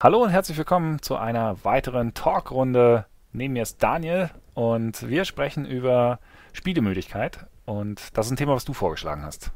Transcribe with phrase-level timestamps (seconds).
[0.00, 3.06] Hallo und herzlich willkommen zu einer weiteren Talkrunde.
[3.32, 6.20] Neben mir ist Daniel und wir sprechen über
[6.52, 7.46] Spielemüdigkeit.
[7.64, 9.50] Und das ist ein Thema, was du vorgeschlagen hast.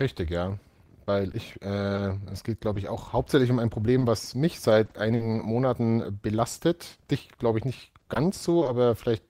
[0.00, 0.58] Richtig, ja.
[1.06, 4.98] Weil ich, äh, es geht, glaube ich, auch hauptsächlich um ein Problem, was mich seit
[4.98, 6.98] einigen Monaten belastet.
[7.12, 9.22] Dich, glaube ich, nicht ganz so, aber vielleicht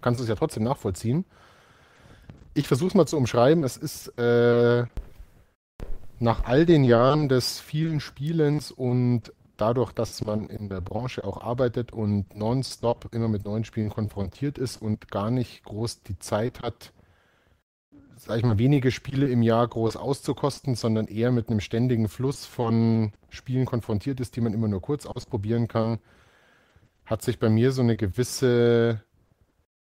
[0.00, 1.24] kannst du es ja trotzdem nachvollziehen.
[2.54, 3.62] Ich versuche es mal zu umschreiben.
[3.62, 4.84] Es ist äh,
[6.18, 9.32] nach all den Jahren des vielen Spielens und
[9.62, 14.58] dadurch, dass man in der Branche auch arbeitet und nonstop immer mit neuen Spielen konfrontiert
[14.58, 16.92] ist und gar nicht groß die Zeit hat,
[18.16, 22.44] sag ich mal, wenige Spiele im Jahr groß auszukosten, sondern eher mit einem ständigen Fluss
[22.44, 26.00] von Spielen konfrontiert ist, die man immer nur kurz ausprobieren kann,
[27.04, 29.00] hat sich bei mir so eine gewisse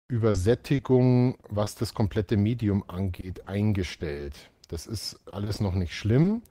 [0.08, 4.50] Übersättigung, was das komplette Medium angeht, eingestellt.
[4.68, 6.42] Das ist alles noch nicht schlimm.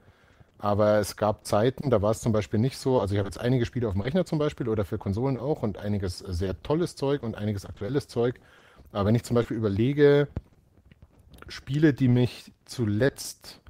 [0.61, 2.99] Aber es gab Zeiten, da war es zum Beispiel nicht so.
[2.99, 5.63] Also ich habe jetzt einige Spiele auf dem Rechner zum Beispiel oder für Konsolen auch
[5.63, 8.39] und einiges sehr tolles Zeug und einiges aktuelles Zeug.
[8.91, 10.27] Aber wenn ich zum Beispiel überlege,
[11.47, 13.61] Spiele, die mich zuletzt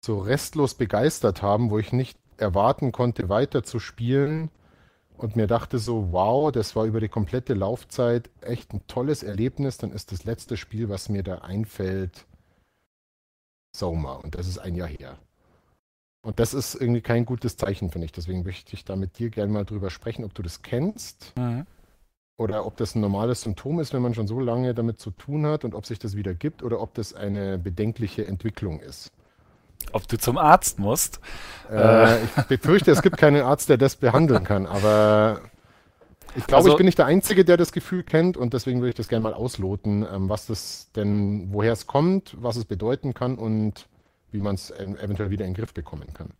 [0.00, 4.50] so restlos begeistert haben, wo ich nicht erwarten konnte, weiter zu spielen
[5.18, 9.76] und mir dachte so, wow, das war über die komplette Laufzeit echt ein tolles Erlebnis,
[9.76, 12.26] dann ist das letzte Spiel, was mir da einfällt,
[13.76, 15.18] Soma und das ist ein Jahr her.
[16.22, 18.12] Und das ist irgendwie kein gutes Zeichen, finde ich.
[18.12, 21.32] Deswegen möchte ich da mit dir gerne mal drüber sprechen, ob du das kennst.
[21.36, 21.66] Mhm.
[22.38, 25.46] Oder ob das ein normales Symptom ist, wenn man schon so lange damit zu tun
[25.46, 29.12] hat und ob sich das wieder gibt oder ob das eine bedenkliche Entwicklung ist.
[29.92, 31.20] Ob du zum Arzt musst?
[31.70, 35.40] Äh, ich befürchte, es gibt keinen Arzt, der das behandeln kann, aber
[36.34, 38.90] ich glaube, also, ich bin nicht der Einzige, der das Gefühl kennt und deswegen würde
[38.90, 43.12] ich das gerne mal ausloten, ähm, was das denn, woher es kommt, was es bedeuten
[43.12, 43.86] kann und
[44.32, 46.30] wie man es eventuell wieder in den Griff bekommen kann.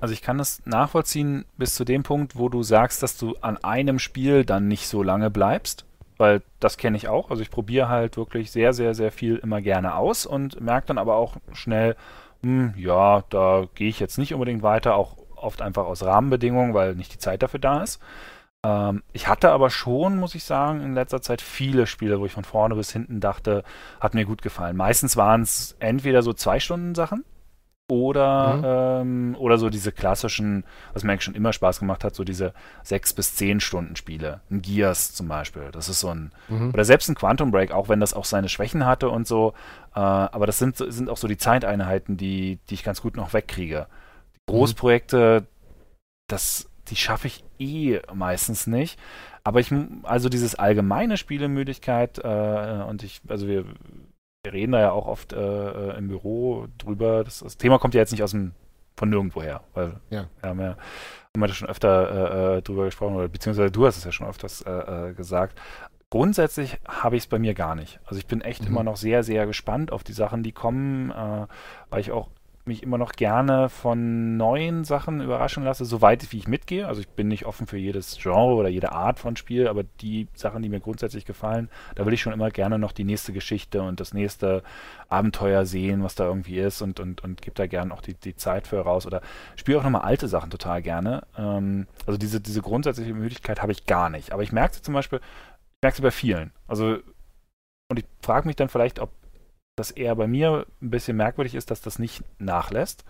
[0.00, 3.58] Also ich kann das nachvollziehen bis zu dem Punkt, wo du sagst, dass du an
[3.58, 5.84] einem Spiel dann nicht so lange bleibst,
[6.16, 7.30] weil das kenne ich auch.
[7.30, 10.98] Also ich probiere halt wirklich sehr, sehr, sehr viel immer gerne aus und merke dann
[10.98, 11.96] aber auch schnell,
[12.42, 16.94] hm, ja, da gehe ich jetzt nicht unbedingt weiter, auch oft einfach aus Rahmenbedingungen, weil
[16.94, 18.00] nicht die Zeit dafür da ist.
[18.64, 22.32] Ähm, ich hatte aber schon, muss ich sagen, in letzter Zeit viele Spiele, wo ich
[22.32, 23.64] von vorne bis hinten dachte,
[24.00, 24.76] hat mir gut gefallen.
[24.76, 27.24] Meistens waren es entweder so zwei Stunden Sachen,
[27.90, 28.54] oder,
[29.02, 29.34] mhm.
[29.34, 32.54] ähm, oder so diese klassischen, was mir eigentlich schon immer Spaß gemacht hat, so diese
[32.84, 34.40] sechs bis zehn Stunden Spiele.
[34.50, 35.70] Ein Gears zum Beispiel.
[35.72, 36.70] Das ist so ein, mhm.
[36.72, 39.54] oder selbst ein Quantum Break, auch wenn das auch seine Schwächen hatte und so.
[39.94, 43.32] Äh, aber das sind, sind auch so die Zeiteinheiten, die, die ich ganz gut noch
[43.32, 43.86] wegkriege.
[44.48, 44.56] Die mhm.
[44.56, 45.46] Großprojekte,
[46.28, 49.00] das, die schaffe ich eh meistens nicht.
[49.42, 49.72] Aber ich,
[50.04, 53.64] also dieses allgemeine Spielemüdigkeit, äh, und ich, also wir,
[54.42, 57.24] wir reden da ja auch oft äh, äh, im Büro drüber.
[57.24, 58.52] Das, das, Thema kommt ja jetzt nicht aus dem
[58.96, 60.26] von nirgendwoher, weil ja.
[60.40, 60.76] wir haben ja
[61.32, 64.12] haben wir da schon öfter äh, äh, drüber gesprochen, oder beziehungsweise du hast es ja
[64.12, 64.70] schon öfters äh,
[65.10, 65.60] äh gesagt.
[66.10, 68.00] Grundsätzlich habe ich es bei mir gar nicht.
[68.04, 68.68] Also ich bin echt mhm.
[68.68, 71.46] immer noch sehr, sehr gespannt auf die Sachen, die kommen, äh,
[71.88, 72.30] weil ich auch
[72.64, 76.86] mich immer noch gerne von neuen Sachen überraschen lasse, soweit wie ich mitgehe.
[76.86, 80.28] Also ich bin nicht offen für jedes Genre oder jede Art von Spiel, aber die
[80.34, 83.82] Sachen, die mir grundsätzlich gefallen, da will ich schon immer gerne noch die nächste Geschichte
[83.82, 84.62] und das nächste
[85.08, 88.36] Abenteuer sehen, was da irgendwie ist und, und, und gebe da gerne auch die, die
[88.36, 89.22] Zeit für raus oder
[89.56, 91.22] spiele auch nochmal alte Sachen total gerne.
[91.36, 94.32] Ähm, also diese, diese grundsätzliche Möglichkeit habe ich gar nicht.
[94.32, 96.52] Aber ich merke sie zum Beispiel, ich merke sie bei vielen.
[96.68, 96.98] Also
[97.90, 99.10] und ich frage mich dann vielleicht, ob
[99.80, 103.04] das eher bei mir ein bisschen merkwürdig ist, dass das nicht nachlässt.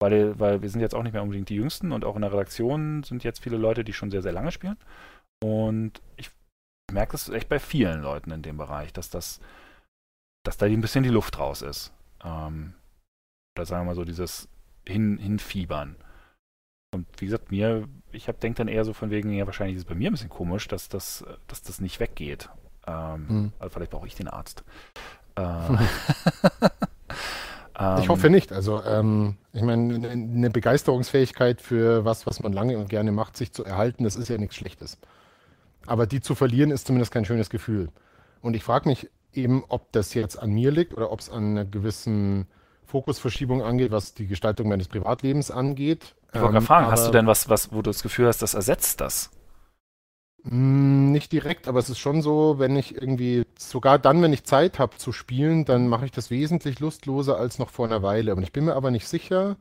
[0.00, 2.32] Weil, weil wir sind jetzt auch nicht mehr unbedingt die Jüngsten und auch in der
[2.32, 4.76] Redaktion sind jetzt viele Leute, die schon sehr, sehr lange spielen.
[5.42, 6.30] Und ich
[6.92, 9.40] merke das echt bei vielen Leuten in dem Bereich, dass das,
[10.44, 11.92] dass da ein bisschen die Luft raus ist.
[12.24, 12.74] Ähm,
[13.56, 14.48] oder sagen wir mal so dieses
[14.86, 15.96] Hin, Hinfiebern.
[16.92, 19.88] Und wie gesagt, mir, ich denke dann eher so von wegen, ja, wahrscheinlich ist es
[19.88, 22.48] bei mir ein bisschen komisch, dass das, dass das nicht weggeht.
[22.86, 23.52] Ähm, hm.
[23.58, 24.64] Also vielleicht brauche ich den Arzt.
[25.36, 25.50] Äh.
[28.00, 28.52] ich hoffe nicht.
[28.52, 33.36] Also ähm, ich meine, eine ne Begeisterungsfähigkeit für was, was man lange und gerne macht,
[33.36, 34.98] sich zu erhalten, das ist ja nichts Schlechtes.
[35.86, 37.90] Aber die zu verlieren, ist zumindest kein schönes Gefühl.
[38.40, 41.52] Und ich frage mich eben, ob das jetzt an mir liegt oder ob es an
[41.52, 42.46] einer gewissen
[42.86, 46.14] Fokusverschiebung angeht, was die Gestaltung meines Privatlebens angeht.
[46.32, 48.54] Ich wollte ähm, fragen, hast du denn was, was, wo du das Gefühl hast, das
[48.54, 49.30] ersetzt das?
[50.46, 54.44] Hm, nicht direkt, aber es ist schon so, wenn ich irgendwie, sogar dann, wenn ich
[54.44, 58.34] Zeit habe zu spielen, dann mache ich das wesentlich lustloser als noch vor einer Weile.
[58.34, 59.56] Und ich bin mir aber nicht sicher,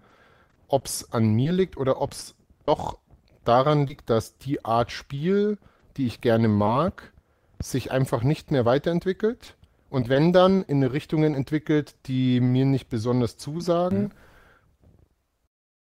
[0.68, 2.36] ob es an mir liegt oder ob es
[2.66, 2.98] doch
[3.46, 5.58] daran liegt, dass die Art Spiel,
[5.96, 7.14] die ich gerne mag,
[7.60, 9.56] sich einfach nicht mehr weiterentwickelt.
[9.90, 14.02] Und wenn dann in Richtungen entwickelt, die mir nicht besonders zusagen.
[14.02, 14.12] Mhm.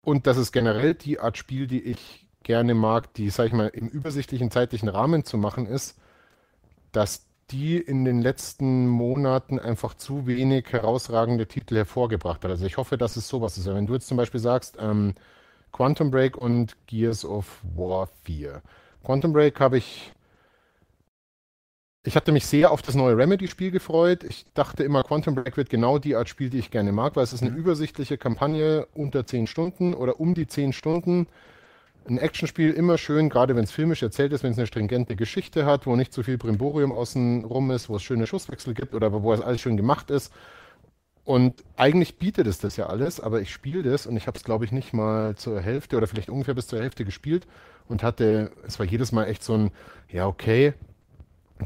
[0.04, 3.68] Und das ist generell die Art Spiel, die ich gerne mag, die, sag ich mal,
[3.68, 5.98] im übersichtlichen zeitlichen Rahmen zu machen, ist,
[6.92, 12.52] dass die in den letzten Monaten einfach zu wenig herausragende Titel hervorgebracht hat.
[12.52, 13.68] Also ich hoffe, dass es sowas ist.
[13.68, 15.14] Wenn du jetzt zum Beispiel sagst, ähm,
[15.72, 18.62] Quantum Break und Gears of War 4.
[19.04, 20.12] Quantum Break habe ich.
[22.04, 24.24] Ich hatte mich sehr auf das neue Remedy-Spiel gefreut.
[24.24, 27.24] Ich dachte immer, Quantum Break wird genau die Art Spiel, die ich gerne mag, weil
[27.24, 27.58] es ist eine mhm.
[27.58, 31.28] übersichtliche Kampagne unter 10 Stunden oder um die 10 Stunden
[32.08, 35.66] ein Actionspiel immer schön, gerade wenn es filmisch erzählt ist, wenn es eine stringente Geschichte
[35.66, 39.12] hat, wo nicht zu viel Brimborium außen rum ist, wo es schöne Schusswechsel gibt oder
[39.12, 40.34] wo es alles schön gemacht ist.
[41.24, 44.44] Und eigentlich bietet es das ja alles, aber ich spiele das und ich habe es,
[44.44, 47.46] glaube ich, nicht mal zur Hälfte oder vielleicht ungefähr bis zur Hälfte gespielt
[47.88, 49.72] und hatte, es war jedes Mal echt so ein,
[50.10, 50.74] ja, okay,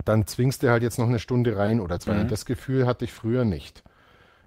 [0.04, 2.16] dann zwingst du halt jetzt noch eine Stunde rein oder zwei.
[2.16, 2.28] Mhm.
[2.28, 3.84] Das Gefühl hatte ich früher nicht.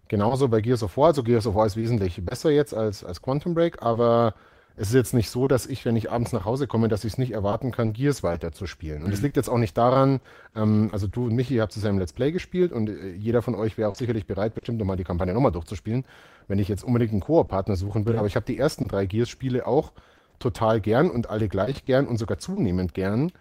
[0.08, 3.22] Genauso bei Gears of War, also Gears of War ist wesentlich besser jetzt als, als
[3.22, 4.34] Quantum Break, aber
[4.80, 7.14] es ist jetzt nicht so, dass ich, wenn ich abends nach Hause komme, dass ich
[7.14, 9.02] es nicht erwarten kann, Gears weiterzuspielen.
[9.02, 9.24] Und es mhm.
[9.24, 10.20] liegt jetzt auch nicht daran,
[10.54, 13.76] ähm, also du und Michi habt zusammen Let's Play gespielt und äh, jeder von euch
[13.76, 16.04] wäre auch sicherlich bereit, bestimmt nochmal die Kampagne nochmal durchzuspielen,
[16.46, 18.16] wenn ich jetzt unbedingt einen Koop-Partner suchen will.
[18.16, 19.92] Aber ich habe die ersten drei Gears-Spiele auch
[20.38, 23.32] total gern und alle gleich gern und sogar zunehmend gern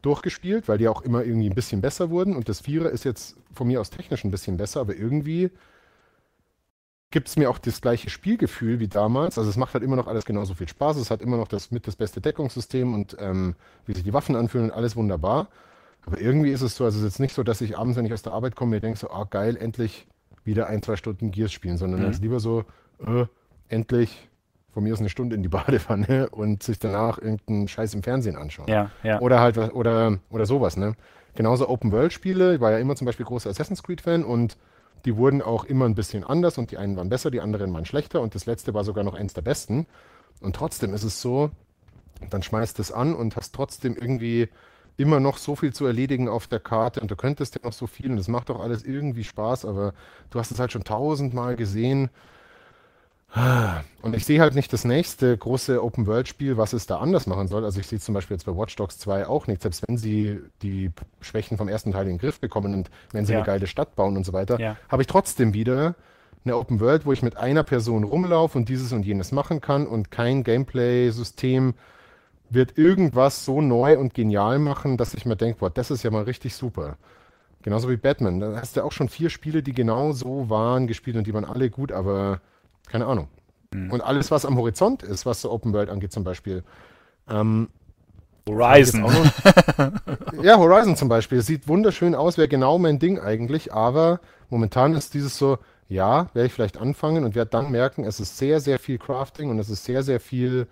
[0.00, 2.34] durchgespielt, weil die auch immer irgendwie ein bisschen besser wurden.
[2.34, 5.50] Und das Vierer ist jetzt von mir aus technisch ein bisschen besser, aber irgendwie
[7.10, 9.36] gibt es mir auch das gleiche Spielgefühl wie damals.
[9.36, 10.96] Also es macht halt immer noch alles genauso viel Spaß.
[10.96, 14.36] Es hat immer noch das mit das beste Deckungssystem und ähm, wie sich die Waffen
[14.36, 15.48] anfühlen und alles wunderbar.
[16.06, 18.06] Aber irgendwie ist es so, also es ist jetzt nicht so, dass ich abends, wenn
[18.06, 20.06] ich aus der Arbeit komme, mir denke so, ah geil, endlich
[20.44, 22.06] wieder ein, zwei Stunden Gears spielen, sondern mhm.
[22.06, 22.64] es ist lieber so,
[23.04, 23.26] äh,
[23.68, 24.28] endlich
[24.72, 28.36] von mir aus eine Stunde in die Badewanne und sich danach irgendeinen Scheiß im Fernsehen
[28.36, 28.68] anschauen.
[28.68, 29.20] Ja, ja.
[29.20, 30.94] Oder halt, oder, oder sowas, ne?
[31.34, 32.54] Genauso Open-World-Spiele.
[32.54, 34.56] Ich war ja immer zum Beispiel großer Assassin's Creed-Fan und
[35.04, 37.84] die wurden auch immer ein bisschen anders und die einen waren besser, die anderen waren
[37.84, 39.86] schlechter und das letzte war sogar noch eins der besten.
[40.40, 41.50] Und trotzdem ist es so,
[42.28, 44.48] dann schmeißt es an und hast trotzdem irgendwie
[44.96, 47.86] immer noch so viel zu erledigen auf der Karte und du könntest ja noch so
[47.86, 49.94] viel und es macht auch alles irgendwie Spaß, aber
[50.30, 52.10] du hast es halt schon tausendmal gesehen
[54.02, 57.64] und ich sehe halt nicht das nächste große Open-World-Spiel, was es da anders machen soll.
[57.64, 60.40] Also ich sehe zum Beispiel jetzt bei Watch Dogs 2 auch nicht, selbst wenn sie
[60.62, 60.90] die
[61.20, 63.38] Schwächen vom ersten Teil in den Griff bekommen und wenn sie ja.
[63.38, 64.76] eine geile Stadt bauen und so weiter, ja.
[64.88, 65.94] habe ich trotzdem wieder
[66.44, 69.86] eine Open World, wo ich mit einer Person rumlaufe und dieses und jenes machen kann
[69.86, 71.74] und kein Gameplay-System
[72.48, 76.10] wird irgendwas so neu und genial machen, dass ich mir denke, boah, das ist ja
[76.10, 76.96] mal richtig super.
[77.62, 78.40] Genauso wie Batman.
[78.40, 81.44] Da hast du auch schon vier Spiele, die genau so waren, gespielt und die waren
[81.44, 82.40] alle gut, aber
[82.90, 83.28] keine Ahnung.
[83.72, 83.90] Mhm.
[83.90, 86.64] Und alles, was am Horizont ist, was so Open World angeht, zum Beispiel.
[87.28, 87.68] Ähm,
[88.48, 89.04] Horizon.
[90.42, 91.42] Ja, Horizon zum Beispiel.
[91.42, 95.58] Sieht wunderschön aus, wäre genau mein Ding eigentlich, aber momentan ist dieses so,
[95.88, 99.50] ja, werde ich vielleicht anfangen und werde dann merken, es ist sehr, sehr viel Crafting
[99.50, 100.66] und es ist sehr, sehr viel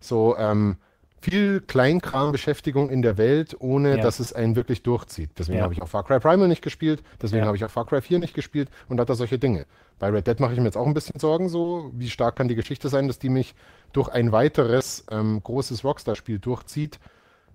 [0.00, 0.76] so, ähm,
[1.24, 4.02] viel Kleinkram-Beschäftigung in der Welt, ohne ja.
[4.02, 5.30] dass es einen wirklich durchzieht.
[5.38, 5.64] Deswegen ja.
[5.64, 7.46] habe ich auch Far Cry Primal nicht gespielt, deswegen ja.
[7.46, 9.64] habe ich auch Far Cry 4 nicht gespielt und hat da solche Dinge.
[9.98, 12.48] Bei Red Dead mache ich mir jetzt auch ein bisschen Sorgen, so wie stark kann
[12.48, 13.54] die Geschichte sein, dass die mich
[13.94, 16.98] durch ein weiteres ähm, großes Rockstar-Spiel durchzieht,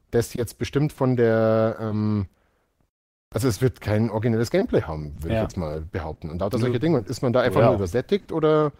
[0.10, 2.26] das jetzt bestimmt von der ähm,
[3.32, 6.32] also es wird kein originelles Gameplay haben, würde ich jetzt mal behaupten.
[6.32, 6.98] Und lauter solche Dinge.
[6.98, 8.72] Und ist man da einfach nur übersättigt oder,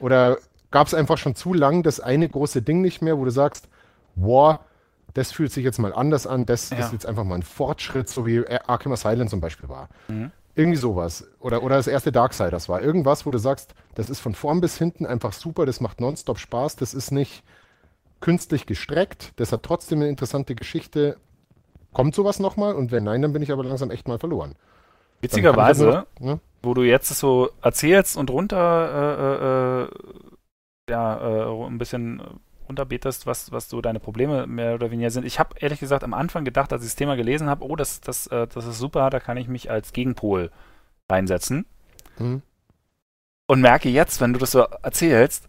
[0.00, 0.38] oder
[0.70, 3.68] gab es einfach schon zu lang das eine große Ding nicht mehr, wo du sagst,
[4.16, 4.58] wow,
[5.14, 6.78] das fühlt sich jetzt mal anders an, das ja.
[6.78, 9.88] ist jetzt einfach mal ein Fortschritt, so wie Arkham Asylum zum Beispiel war.
[10.08, 10.32] Mhm.
[10.56, 11.26] Irgendwie sowas.
[11.40, 12.80] Oder, oder das erste Darksiders war.
[12.80, 16.38] Irgendwas, wo du sagst, das ist von vorn bis hinten einfach super, das macht nonstop
[16.38, 17.42] Spaß, das ist nicht
[18.20, 21.16] künstlich gestreckt, das hat trotzdem eine interessante Geschichte.
[21.92, 22.74] Kommt sowas nochmal?
[22.74, 24.54] Und wenn nein, dann bin ich aber langsam echt mal verloren.
[25.20, 26.40] Witzigerweise, nur, ne?
[26.62, 29.88] wo du jetzt so erzählst und runter äh, äh, äh
[30.90, 32.22] ja, äh, ein bisschen
[32.68, 35.24] runterbetest, was, was so deine Probleme mehr oder weniger sind.
[35.24, 38.00] Ich habe ehrlich gesagt am Anfang gedacht, als ich das Thema gelesen habe, oh, das,
[38.00, 40.50] das, äh, das ist super, da kann ich mich als Gegenpol
[41.08, 41.66] reinsetzen.
[42.18, 42.42] Mhm.
[43.46, 45.46] Und merke jetzt, wenn du das so erzählst,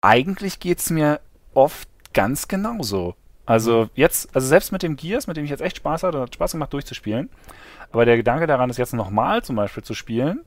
[0.00, 1.20] eigentlich geht es mir
[1.54, 3.14] oft ganz genauso.
[3.46, 3.90] Also mhm.
[3.94, 6.52] jetzt, also selbst mit dem Gears, mit dem ich jetzt echt Spaß hatte, hat Spaß
[6.52, 7.30] gemacht durchzuspielen.
[7.92, 10.44] Aber der Gedanke daran, das jetzt nochmal zum Beispiel zu spielen,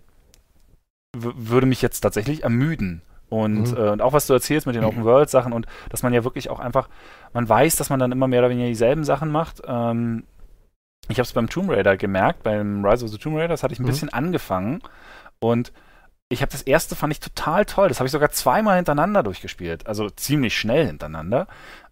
[1.16, 3.02] würde mich jetzt tatsächlich ermüden.
[3.30, 3.78] Und, mhm.
[3.78, 6.24] äh, und auch was du erzählst mit den Open World Sachen und dass man ja
[6.24, 6.88] wirklich auch einfach,
[7.34, 9.62] man weiß, dass man dann immer mehr oder weniger dieselben Sachen macht.
[9.68, 10.24] Ähm,
[11.10, 13.74] ich habe es beim Tomb Raider gemerkt, beim Rise of the Tomb Raider, das hatte
[13.74, 13.88] ich ein mhm.
[13.88, 14.82] bisschen angefangen
[15.40, 15.72] und
[16.30, 17.88] ich habe das erste fand ich total toll.
[17.88, 21.48] Das habe ich sogar zweimal hintereinander durchgespielt, also ziemlich schnell hintereinander.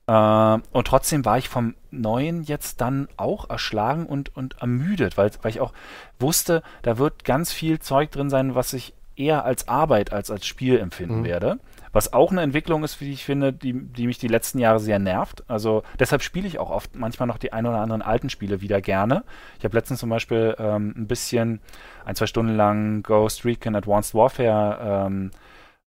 [0.08, 5.32] Äh, und trotzdem war ich vom Neuen jetzt dann auch erschlagen und, und ermüdet, weil,
[5.42, 5.74] weil ich auch
[6.20, 10.46] wusste, da wird ganz viel Zeug drin sein, was ich eher als Arbeit als als
[10.46, 11.26] Spiel empfinden mhm.
[11.26, 11.60] werde,
[11.92, 15.00] Was auch eine Entwicklung ist, wie ich finde, die, die mich die letzten Jahre sehr
[15.00, 15.44] nervt.
[15.48, 18.82] Also deshalb spiele ich auch oft manchmal noch die ein oder anderen alten Spiele wieder
[18.82, 19.24] gerne.
[19.58, 21.62] Ich habe letztens zum Beispiel ähm, ein bisschen,
[22.04, 25.32] ein, zwei Stunden lang Ghost Recon Advanced Warfare ähm,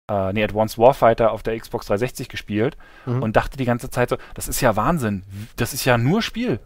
[0.07, 3.23] äh, nee, Advanced Warfighter auf der Xbox 360 gespielt mhm.
[3.23, 5.23] und dachte die ganze Zeit so, das ist ja Wahnsinn.
[5.55, 6.59] Das ist ja nur Spiel.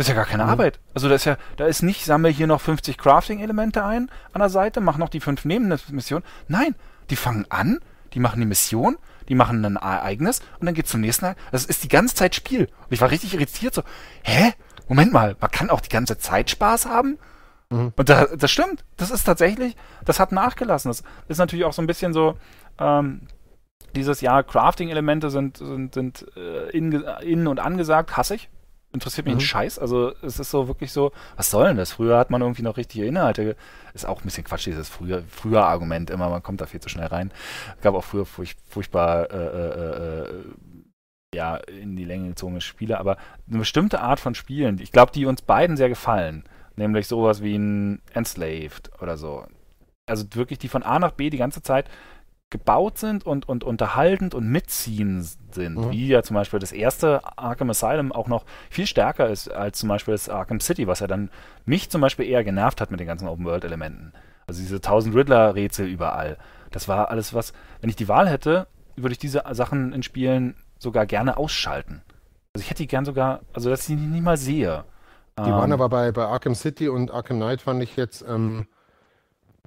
[0.00, 0.48] Das ist ja gar keine mhm.
[0.48, 0.80] Arbeit.
[0.94, 4.48] Also da ist ja, da ist nicht, sammle hier noch 50 Crafting-Elemente ein an der
[4.48, 6.24] Seite, mach noch die fünf Nebenmissionen.
[6.48, 6.74] Nein,
[7.10, 7.80] die fangen an,
[8.14, 8.96] die machen die Mission,
[9.28, 11.34] die machen ein Ereignis und dann geht's zum nächsten.
[11.52, 12.60] Das ist die ganze Zeit Spiel.
[12.60, 13.82] Und ich war richtig irritiert so,
[14.22, 14.54] hä?
[14.88, 17.18] Moment mal, man kann auch die ganze Zeit Spaß haben?
[17.68, 17.92] Mhm.
[17.94, 18.86] Und da, das stimmt.
[18.96, 19.76] Das ist tatsächlich,
[20.06, 20.88] das hat nachgelassen.
[20.88, 22.38] Das ist natürlich auch so ein bisschen so,
[22.78, 23.28] ähm,
[23.94, 26.90] dieses Jahr Crafting-Elemente sind, sind, sind äh, in,
[27.20, 28.48] in und angesagt, hasse ich
[28.92, 29.38] interessiert mich mhm.
[29.38, 29.78] ein Scheiß.
[29.78, 31.92] Also es ist so wirklich so, was soll denn das?
[31.92, 33.56] Früher hat man irgendwie noch richtige Inhalte.
[33.94, 36.88] Ist auch ein bisschen Quatsch, dieses früher, früher Argument immer, man kommt da viel zu
[36.88, 37.32] schnell rein.
[37.82, 40.44] Gab auch früher furch, furchtbar äh, äh, äh,
[41.34, 43.16] ja, in die Länge gezogene Spiele, aber
[43.48, 46.44] eine bestimmte Art von Spielen, ich glaube, die uns beiden sehr gefallen,
[46.74, 49.46] nämlich sowas wie ein Enslaved oder so.
[50.06, 51.88] Also wirklich, die von A nach B die ganze Zeit
[52.50, 55.90] gebaut sind und, und unterhaltend und mitziehen sind, mhm.
[55.92, 59.88] wie ja zum Beispiel das erste Arkham Asylum auch noch viel stärker ist als zum
[59.88, 61.30] Beispiel das Arkham City, was ja dann
[61.64, 64.12] mich zum Beispiel eher genervt hat mit den ganzen Open-World-Elementen.
[64.48, 66.38] Also diese 1000 Riddler-Rätsel überall.
[66.72, 68.66] Das war alles was, wenn ich die Wahl hätte,
[68.96, 72.02] würde ich diese Sachen in Spielen sogar gerne ausschalten.
[72.52, 74.84] Also ich hätte die gern sogar, also dass ich die nicht mal sehe.
[75.38, 78.66] Die ähm, waren aber bei, bei Arkham City und Arkham Knight fand ich jetzt ähm,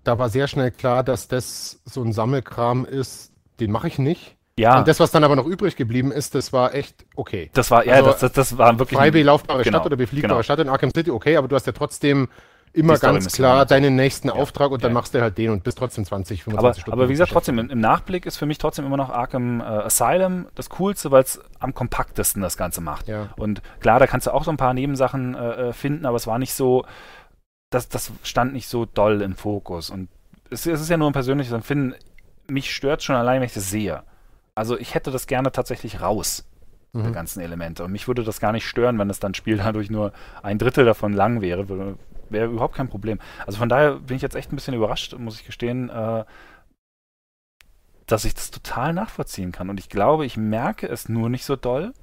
[0.03, 4.35] da war sehr schnell klar, dass das so ein Sammelkram ist, den mache ich nicht.
[4.57, 4.79] Ja.
[4.79, 7.49] Und das, was dann aber noch übrig geblieben ist, das war echt okay.
[7.53, 8.97] Das war, ja, also, das, das, das war wirklich.
[8.97, 10.43] Frei belaufbare genau, Stadt oder befliegbare genau.
[10.43, 12.27] Stadt in Arkham City, okay, aber du hast ja trotzdem
[12.73, 14.33] immer ganz klar deinen nächsten ja.
[14.33, 14.93] Auftrag und dann ja.
[14.95, 16.99] machst du halt den und bist trotzdem 20, 25 aber, Stunden.
[16.99, 19.63] Aber wie gesagt, trotzdem, im, im, Nachblick ist für mich trotzdem immer noch Arkham äh,
[19.63, 23.07] Asylum das Coolste, weil es am kompaktesten das Ganze macht.
[23.07, 23.29] Ja.
[23.37, 26.25] Und klar, da kannst du auch so ein paar Nebensachen äh, äh finden, aber es
[26.25, 26.85] war nicht so,
[27.73, 29.89] das, das stand nicht so doll im Fokus.
[29.89, 30.09] Und
[30.49, 31.95] es, es ist ja nur ein persönliches Empfinden.
[32.47, 34.03] Mich stört schon allein, wenn ich das sehe.
[34.55, 36.45] Also ich hätte das gerne tatsächlich raus,
[36.93, 37.05] mhm.
[37.05, 37.83] die ganzen Elemente.
[37.83, 40.85] Und mich würde das gar nicht stören, wenn das dann Spiel dadurch nur ein Drittel
[40.85, 41.97] davon lang wäre.
[42.29, 43.19] Wäre überhaupt kein Problem.
[43.45, 46.23] Also von daher bin ich jetzt echt ein bisschen überrascht, muss ich gestehen, äh,
[48.05, 49.69] dass ich das total nachvollziehen kann.
[49.69, 51.93] Und ich glaube, ich merke es nur nicht so doll,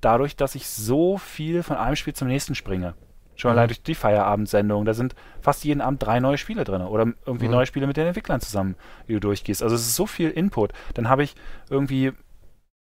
[0.00, 2.94] dadurch, dass ich so viel von einem Spiel zum nächsten springe.
[3.38, 3.68] Schon allein mhm.
[3.68, 4.84] durch die Feierabendsendung.
[4.84, 6.82] Da sind fast jeden Abend drei neue Spiele drin.
[6.82, 7.52] Oder irgendwie mhm.
[7.52, 8.74] neue Spiele mit den Entwicklern zusammen,
[9.06, 9.62] die du durchgehst.
[9.62, 10.72] Also es ist so viel Input.
[10.94, 11.34] Dann habe ich
[11.70, 12.12] irgendwie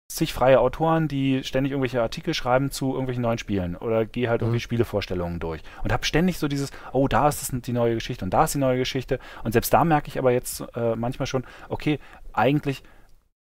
[0.09, 4.41] zig freie Autoren, die ständig irgendwelche Artikel schreiben zu irgendwelchen neuen Spielen oder gehe halt
[4.41, 4.61] irgendwie mhm.
[4.61, 8.45] Spielevorstellungen durch und habe ständig so dieses, oh, da ist die neue Geschichte und da
[8.45, 11.99] ist die neue Geschichte und selbst da merke ich aber jetzt äh, manchmal schon, okay,
[12.33, 12.85] eigentlich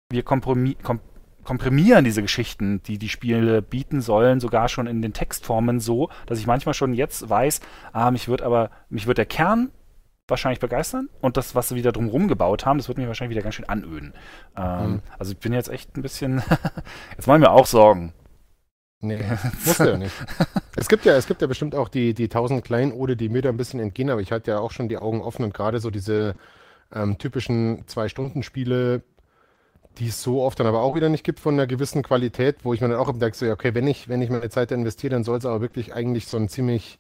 [0.09, 0.99] wir kompromissieren kom
[1.45, 6.39] komprimieren diese Geschichten, die die Spiele bieten sollen, sogar schon in den Textformen so, dass
[6.39, 7.61] ich manchmal schon jetzt weiß,
[7.93, 9.71] ah, mich wird aber, mich wird der Kern
[10.27, 13.43] wahrscheinlich begeistern und das, was sie wieder drumherum gebaut haben, das wird mich wahrscheinlich wieder
[13.43, 14.13] ganz schön anöden.
[14.57, 15.01] Ähm, mhm.
[15.19, 16.41] Also ich bin jetzt echt ein bisschen,
[17.15, 18.13] jetzt machen wir auch Sorgen.
[19.01, 19.23] Nee,
[19.65, 20.13] muss ja nicht.
[20.75, 23.49] Es gibt ja, es gibt ja bestimmt auch die, die tausend Kleinode, die mir da
[23.49, 25.91] ein bisschen entgehen, aber ich hatte ja auch schon die Augen offen und gerade so
[25.91, 26.35] diese
[26.91, 29.03] ähm, typischen Zwei-Stunden-Spiele,
[29.99, 32.73] die es so oft dann aber auch wieder nicht gibt von einer gewissen Qualität, wo
[32.73, 35.11] ich mir dann auch denke, so, ja, okay, wenn ich, wenn ich meine Zeit investiere,
[35.11, 36.99] dann soll es aber wirklich eigentlich so ein ziemlich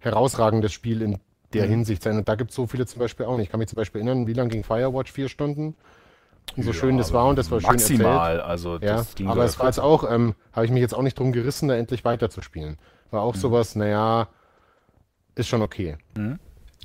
[0.00, 1.18] herausragendes Spiel in
[1.52, 1.70] der mhm.
[1.70, 2.16] Hinsicht sein.
[2.16, 3.46] Und da gibt es so viele zum Beispiel auch nicht.
[3.46, 5.12] Ich kann mich zum Beispiel erinnern, wie lange ging Firewatch?
[5.12, 5.76] Vier Stunden?
[6.56, 9.44] Und so ja, schön das war und das war maximal, schön Maximal, also ja, aber
[9.44, 12.04] es war jetzt auch, ähm, habe ich mich jetzt auch nicht drum gerissen, da endlich
[12.04, 12.76] weiterzuspielen.
[13.10, 13.40] War auch mhm.
[13.40, 14.28] sowas, naja,
[15.34, 15.96] ist schon okay.
[16.16, 16.38] Mhm.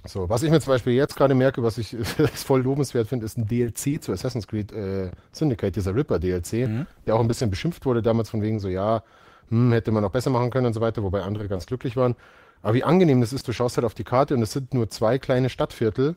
[0.06, 1.96] So, was ich mir zum Beispiel jetzt gerade merke, was ich
[2.34, 6.88] voll lobenswert finde, ist ein DLC zu Assassin's Creed äh, Syndicate, dieser Ripper DLC, mhm.
[7.06, 9.04] der auch ein bisschen beschimpft wurde damals von wegen so, ja,
[9.50, 12.16] hm, hätte man noch besser machen können und so weiter, wobei andere ganz glücklich waren.
[12.62, 14.90] Aber wie angenehm das ist, du schaust halt auf die Karte und es sind nur
[14.90, 16.16] zwei kleine Stadtviertel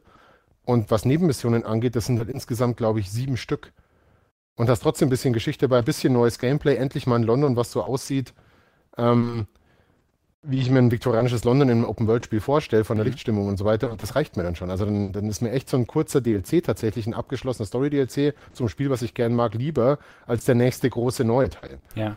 [0.65, 3.73] und was Nebenmissionen angeht, das sind halt insgesamt, glaube ich, sieben Stück.
[4.57, 7.57] Und hast trotzdem ein bisschen Geschichte bei, ein bisschen neues Gameplay, endlich mal in London,
[7.57, 8.35] was so aussieht.
[8.99, 9.47] Ähm,
[10.43, 13.07] wie ich mir ein viktorianisches London im Open-World-Spiel vorstelle, von der.
[13.07, 13.91] Lichtstimmung und so weiter.
[13.93, 14.71] Und das reicht mir dann schon.
[14.71, 18.69] Also dann, dann ist mir echt so ein kurzer DLC tatsächlich, ein abgeschlossener Story-DLC zum
[18.69, 21.79] Spiel, was ich gern mag, lieber als der nächste große neue Teil.
[21.95, 22.17] Ja.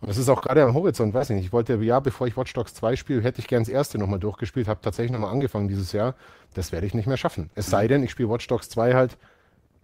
[0.00, 1.46] Und das ist auch gerade am Horizont, weiß ich nicht.
[1.46, 4.20] Ich wollte, ja, bevor ich Watch Dogs 2 spiele, hätte ich gern das erste nochmal
[4.20, 6.14] durchgespielt, habe tatsächlich nochmal angefangen dieses Jahr.
[6.52, 7.50] Das werde ich nicht mehr schaffen.
[7.54, 9.16] Es sei denn, ich spiele Watch Dogs 2 halt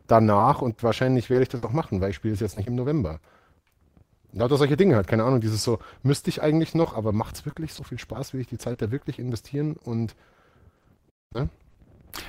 [0.06, 2.74] danach und wahrscheinlich werde ich das auch machen, weil ich spiele es jetzt nicht im
[2.74, 3.18] November.
[4.32, 7.46] Lauter solche Dinge halt, keine Ahnung, dieses so, müsste ich eigentlich noch, aber macht es
[7.46, 10.14] wirklich so viel Spaß, will ich die Zeit da wirklich investieren und
[11.34, 11.48] ne?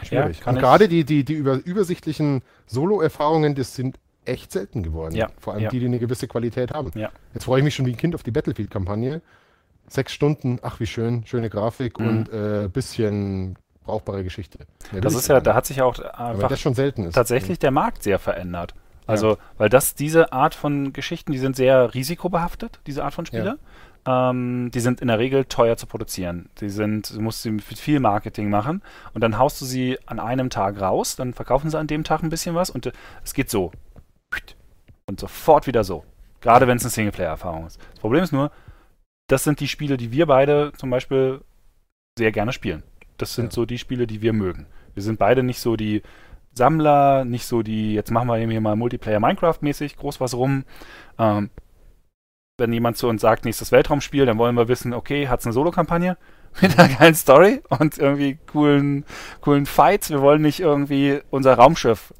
[0.03, 0.39] Schwierig.
[0.41, 5.15] Ja, und gerade die, die, die über, übersichtlichen Solo-Erfahrungen, das sind echt selten geworden.
[5.15, 5.69] Ja, Vor allem ja.
[5.69, 6.91] die, die eine gewisse Qualität haben.
[6.95, 7.09] Ja.
[7.33, 9.21] Jetzt freue ich mich schon wie ein Kind auf die Battlefield-Kampagne.
[9.87, 12.07] Sechs Stunden, ach wie schön, schöne Grafik Mhm.
[12.07, 14.59] und äh, bisschen brauchbare Geschichte.
[15.01, 16.49] Das ist ja, da hat sich auch einfach
[17.11, 18.75] tatsächlich der Markt sehr verändert.
[19.11, 23.59] Also, weil das, diese Art von Geschichten, die sind sehr risikobehaftet, diese Art von Spiele.
[24.03, 26.49] Ähm, die sind in der Regel teuer zu produzieren.
[26.59, 28.81] Die sind, du musst sie mit viel Marketing machen
[29.13, 32.23] und dann haust du sie an einem Tag raus, dann verkaufen sie an dem Tag
[32.23, 32.91] ein bisschen was und äh,
[33.23, 33.71] es geht so.
[35.05, 36.03] Und sofort wieder so.
[36.39, 37.79] Gerade wenn es eine Singleplayer-Erfahrung ist.
[37.91, 38.51] Das Problem ist nur,
[39.27, 41.41] das sind die Spiele, die wir beide zum Beispiel
[42.17, 42.81] sehr gerne spielen.
[43.17, 43.51] Das sind Ja.
[43.51, 44.65] so die Spiele, die wir mögen.
[44.95, 46.01] Wir sind beide nicht so die
[46.53, 50.65] Sammler, nicht so die, jetzt machen wir eben hier mal Multiplayer Minecraft-mäßig groß was rum.
[51.17, 51.49] Ähm,
[52.57, 55.53] wenn jemand zu uns sagt, nächstes Weltraumspiel, dann wollen wir wissen, okay, hat es eine
[55.53, 56.17] Solo-Kampagne
[56.61, 59.05] mit einer geilen Story und irgendwie coolen,
[59.41, 60.09] coolen Fights.
[60.09, 62.13] Wir wollen nicht irgendwie unser Raumschiff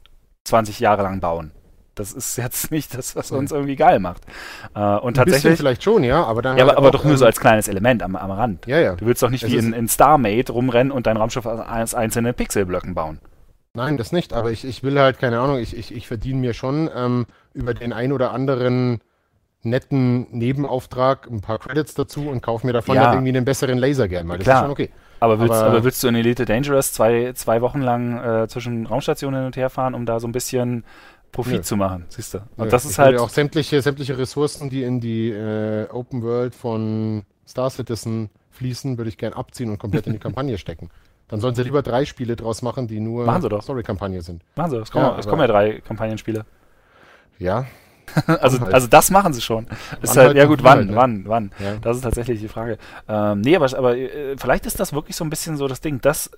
[0.45, 1.51] 20 Jahre lang bauen.
[1.95, 4.23] Das ist jetzt nicht das, was uns irgendwie geil macht.
[4.73, 7.03] Äh, und Ein tatsächlich, vielleicht schon, ja, aber dann ja, aber, halt aber auch, doch
[7.03, 8.65] nur ähm, so als kleines Element am, am Rand.
[8.65, 8.95] Ja, ja.
[8.95, 12.33] Du willst doch nicht Es wie in, in StarMate rumrennen und dein Raumschiff aus einzelnen
[12.33, 13.19] Pixelblöcken bauen.
[13.74, 16.54] Nein, das nicht, aber ich, ich will halt, keine Ahnung, ich, ich, ich verdiene mir
[16.54, 19.00] schon ähm, über den ein oder anderen
[19.63, 23.06] netten Nebenauftrag ein paar Credits dazu und kaufe mir davon Ja.
[23.06, 24.58] halt irgendwie einen besseren Lasergun, weil das Klar.
[24.58, 24.90] ist schon okay.
[25.20, 28.88] Aber willst, aber, Aber- willst du in Elite Dangerous zwei, zwei Wochen lang äh, zwischen
[28.88, 30.84] Raumstationen hin und her fahren, um da so ein bisschen
[31.32, 31.62] Profit Nö.
[31.62, 32.40] zu machen, siehst du?
[32.40, 35.30] Und Nö, das ich ist will halt, ja auch sämtliche, sämtliche Ressourcen, die in die
[35.30, 40.20] äh, Open World von Star Citizen fließen, würde ich gern abziehen und komplett in die
[40.28, 40.90] Kampagne stecken.
[41.31, 43.63] Dann sollen sie lieber drei Spiele draus machen, die nur doch.
[43.63, 44.43] Story-Kampagne sind.
[44.55, 46.45] machen sie, es kommen, Ja, es kommen ja drei Kampagnenspiele.
[47.39, 47.65] Ja,
[48.27, 48.73] also, halt.
[48.73, 49.65] also das machen sie schon.
[50.01, 50.95] Ist halt, halt ja gut, wann, halt, ne?
[50.95, 51.51] wann, wann?
[51.59, 51.77] ja.
[51.77, 52.77] Das ist tatsächlich die Frage.
[53.07, 56.01] Ähm, nee, aber, aber äh, vielleicht ist das wirklich so ein bisschen so das Ding,
[56.01, 56.31] dass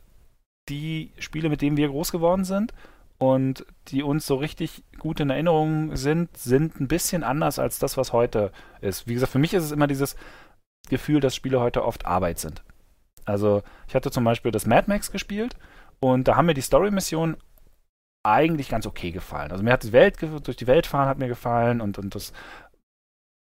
[0.69, 2.71] die Spiele, mit denen wir groß geworden sind
[3.17, 7.97] und die uns so richtig gut in Erinnerung sind, sind ein bisschen anders als das,
[7.97, 9.07] was heute ist.
[9.07, 10.15] Wie gesagt, für mich ist es immer dieses
[10.87, 12.63] Gefühl, dass Spiele heute oft Arbeit sind.
[13.25, 15.55] Also ich hatte zum Beispiel das Mad Max gespielt
[15.99, 17.37] und da haben mir die Story-Missionen
[18.23, 19.51] eigentlich ganz okay gefallen.
[19.51, 22.33] Also mir hat die Welt durch die Welt fahren hat mir gefallen und, und das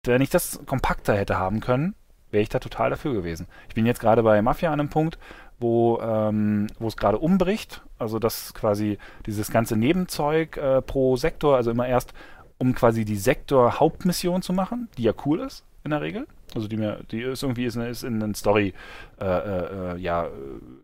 [0.06, 1.94] wenn ich das kompakter hätte haben können,
[2.30, 3.46] wäre ich da total dafür gewesen.
[3.68, 5.18] Ich bin jetzt gerade bei Mafia an einem Punkt,
[5.58, 11.70] wo ähm, es gerade umbricht, also dass quasi dieses ganze Nebenzeug äh, pro Sektor, also
[11.70, 12.12] immer erst
[12.58, 16.26] um quasi die Sektor-Hauptmission zu machen, die ja cool ist in der Regel.
[16.54, 18.74] Also die mir, die ist irgendwie ist, in- ist in einen Story
[19.20, 20.28] äh, äh, äh, ja,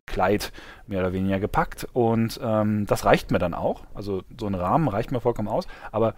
[0.06, 0.52] Kleid
[0.86, 3.82] mehr oder weniger gepackt und ähm, das reicht mir dann auch.
[3.94, 6.14] Also so ein Rahmen reicht mir vollkommen aus, aber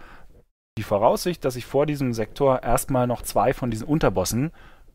[0.77, 4.51] die Voraussicht, dass ich vor diesem Sektor erstmal noch zwei von diesen Unterbossen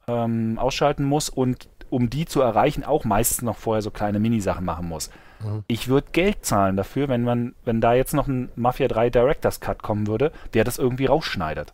[0.08, 4.64] ähm, ausschalten muss und um die zu erreichen, auch meistens noch vorher so kleine Minisachen
[4.64, 5.10] machen muss.
[5.42, 5.64] Mhm.
[5.66, 9.60] Ich würde Geld zahlen dafür, wenn man, wenn da jetzt noch ein Mafia 3 Director's
[9.60, 11.72] Cut kommen würde, der das irgendwie rausschneidet.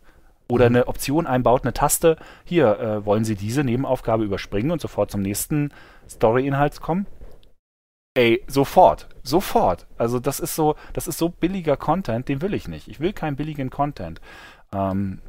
[0.49, 0.75] Oder Mhm.
[0.75, 5.21] eine Option einbaut, eine Taste, hier, äh, wollen Sie diese Nebenaufgabe überspringen und sofort zum
[5.21, 5.71] nächsten
[6.09, 7.05] Story-Inhalt kommen?
[8.15, 9.85] Ey, sofort, sofort.
[9.97, 12.87] Also das ist so, das ist so billiger Content, den will ich nicht.
[12.87, 14.21] Ich will keinen billigen Content.
[14.73, 15.21] Ähm,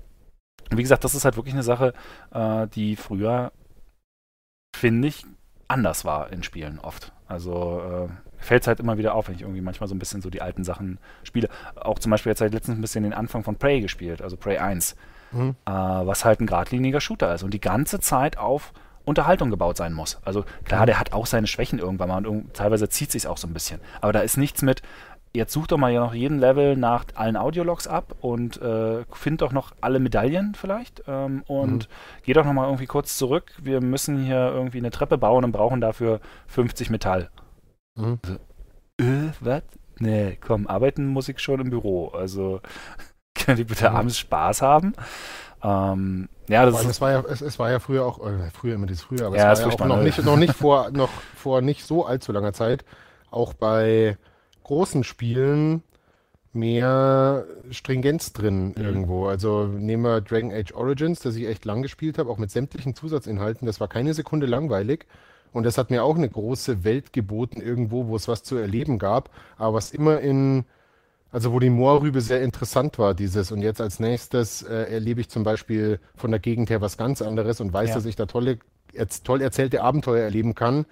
[0.71, 1.93] wie gesagt, das ist halt wirklich eine Sache,
[2.33, 3.53] äh, die früher,
[4.75, 5.27] finde ich,
[5.67, 7.13] anders war in Spielen oft.
[7.27, 10.21] Also äh, fällt es halt immer wieder auf, wenn ich irgendwie manchmal so ein bisschen
[10.23, 11.49] so die alten Sachen spiele.
[11.77, 14.59] Auch zum Beispiel jetzt halt letztens ein bisschen den Anfang von Prey gespielt, also Prey
[14.59, 14.97] 1,
[15.31, 15.55] Mhm.
[15.67, 18.73] äh, was halt ein geradliniger Shooter ist und die ganze Zeit auf
[19.05, 20.19] Unterhaltung gebaut sein muss.
[20.25, 20.87] Also klar, Mhm.
[20.87, 23.81] der hat auch seine Schwächen irgendwann mal und teilweise zieht sich auch so ein bisschen.
[24.01, 24.83] Aber da ist nichts mit,
[25.35, 29.43] jetzt such doch mal ja noch jeden Level nach allen Audiologs ab und äh, find
[29.43, 31.89] doch noch alle Medaillen vielleicht ähm, und
[32.23, 33.53] geh doch noch mal irgendwie kurz zurück.
[33.63, 37.29] Wir müssen hier irgendwie eine Treppe bauen und brauchen dafür 50 Metall.
[37.99, 38.19] Mhm.
[39.01, 39.63] Äh, was?
[39.99, 42.09] Nee, komm, arbeiten muss ich schon im Büro.
[42.09, 42.61] Also
[43.35, 43.97] können die bitte Mhm.
[43.97, 44.95] abends Spaß haben?
[45.63, 48.87] Ähm, ja, das es war ja, es, es war ja früher auch, äh, früher immer
[48.87, 50.05] dieses früher, aber Ja, es war ja auch noch ne?
[50.05, 52.85] nicht, noch nicht vor, noch vor nicht so allzu langer Zeit,
[53.31, 54.17] auch bei
[54.63, 55.83] großen Spielen
[56.53, 58.85] mehr Stringenz drin Mhm.
[58.85, 59.27] irgendwo.
[59.27, 62.95] Also nehmen wir Dragon Age Origins, das ich echt lang gespielt habe, auch mit sämtlichen
[62.95, 63.67] Zusatzinhalten.
[63.67, 65.07] Das war keine Sekunde langweilig.
[65.53, 68.99] Und das hat mir auch eine große Welt geboten irgendwo, wo es was zu erleben
[68.99, 70.65] gab, aber was immer in
[71.31, 73.53] also wo die Moorrübe sehr interessant war, dieses.
[73.53, 77.21] Und jetzt als nächstes äh, erlebe ich zum Beispiel von der Gegend her was ganz
[77.21, 77.95] anderes und weiß, Ja.
[77.97, 78.59] dass ich da tolle,
[79.25, 80.87] toll erzählte Abenteuer erleben kann,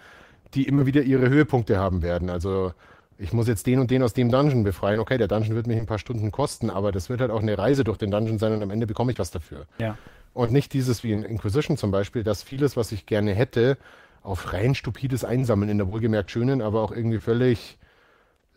[0.52, 2.28] die immer wieder ihre Höhepunkte haben werden.
[2.28, 2.74] Also
[3.16, 5.00] ich muss jetzt den und den aus dem Dungeon befreien.
[5.00, 7.56] Okay, der Dungeon wird mich ein paar Stunden kosten, aber das wird halt auch eine
[7.56, 9.64] Reise durch den Dungeon sein und am Ende bekomme ich was dafür.
[9.78, 9.96] ja.
[10.34, 13.78] Und nicht dieses wie in Inquisition zum Beispiel, dass vieles, was ich gerne hätte,
[14.26, 17.78] auf rein stupides Einsammeln in der wohlgemerkt schönen, aber auch irgendwie völlig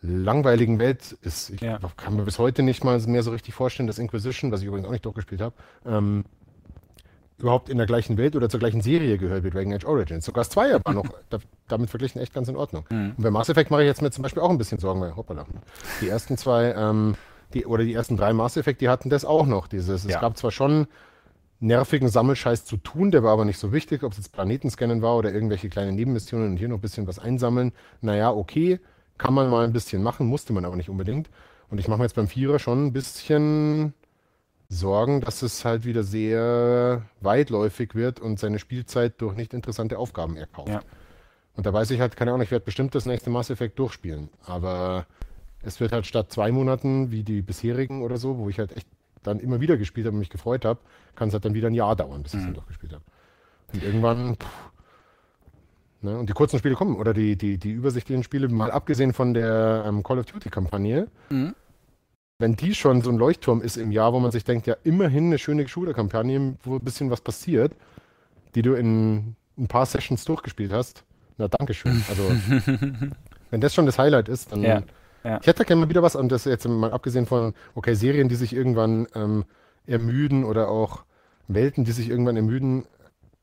[0.02, 1.50] langweiligen Welt ist.
[1.50, 1.78] Ich Ja.
[1.96, 4.86] kann mir bis heute nicht mal mehr so richtig vorstellen, dass Inquisition, was ich übrigens
[4.88, 5.54] auch nicht durchgespielt habe,
[5.86, 6.24] ähm,
[7.38, 10.24] überhaupt in der gleichen Welt oder zur gleichen Serie gehört wie Dragon Age Origins.
[10.24, 12.84] Sogar das Zweier war noch da, damit verglichen echt ganz in Ordnung.
[12.90, 13.14] Mhm.
[13.16, 15.16] Und bei Mass Effect mache ich jetzt mir zum Beispiel auch ein bisschen Sorgen, weil,
[15.16, 15.46] hoppala,
[16.00, 17.14] die ersten zwei, ähm,
[17.54, 19.68] die, oder die ersten drei Mass Effect, die hatten das auch noch.
[19.68, 20.16] Dieses, Ja.
[20.16, 20.86] Es gab zwar schon
[21.60, 25.16] nervigen Sammelscheiß zu tun, der war aber nicht so wichtig, ob es jetzt Planetenscannen war
[25.16, 27.72] oder irgendwelche kleinen Nebenmissionen und hier noch ein bisschen was einsammeln.
[28.00, 28.80] Naja, okay,
[29.18, 31.28] kann man mal ein bisschen machen, musste man aber nicht unbedingt.
[31.68, 33.94] Und ich mache mir jetzt beim Vierer schon ein bisschen
[34.68, 40.36] Sorgen, dass es halt wieder sehr weitläufig wird und seine Spielzeit durch nicht interessante Aufgaben
[40.36, 40.68] erkauft.
[40.68, 40.80] Ja.
[41.56, 44.30] Und da weiß ich halt, keine Ahnung, ich werde bestimmt das nächste Mass Effect durchspielen.
[44.46, 45.06] Aber
[45.62, 48.86] es wird halt statt zwei Monaten wie die bisherigen oder so, wo ich halt echt
[49.22, 50.80] dann immer wieder gespielt habe und mich gefreut habe,
[51.14, 53.04] kann es halt dann wieder ein Jahr dauern, bis ich es dann durchgespielt habe.
[53.72, 54.48] Und irgendwann, pff,
[56.02, 59.34] ne, und die kurzen Spiele kommen, oder die, die, die übersichtlichen Spiele, mal abgesehen von
[59.34, 61.54] der ähm, Call of Duty-Kampagne, Mhm.
[62.38, 65.26] wenn die schon so ein Leuchtturm ist im Jahr, wo man sich denkt, ja, immerhin
[65.26, 67.72] eine schöne Shooter-Kampagne, wo ein bisschen was passiert,
[68.54, 71.04] die du in ein paar Sessions durchgespielt hast,
[71.36, 72.02] na, Dankeschön.
[72.08, 72.22] Also,
[73.50, 74.62] wenn das schon das Highlight ist, dann.
[74.62, 74.82] Ja,
[75.24, 75.38] ja.
[75.40, 78.36] Ich hätte gerne mal wieder was, und das jetzt mal abgesehen von, okay, Serien, die
[78.36, 79.44] sich irgendwann ähm,
[79.86, 81.04] ermüden oder auch
[81.48, 82.86] Welten, die sich irgendwann ermüden.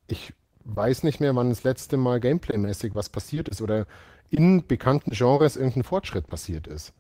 [0.08, 3.86] Ich weiß nicht mehr, wann das letzte Mal Gameplay-mäßig was passiert ist oder
[4.30, 6.94] in bekannten Genres irgendein Fortschritt passiert ist.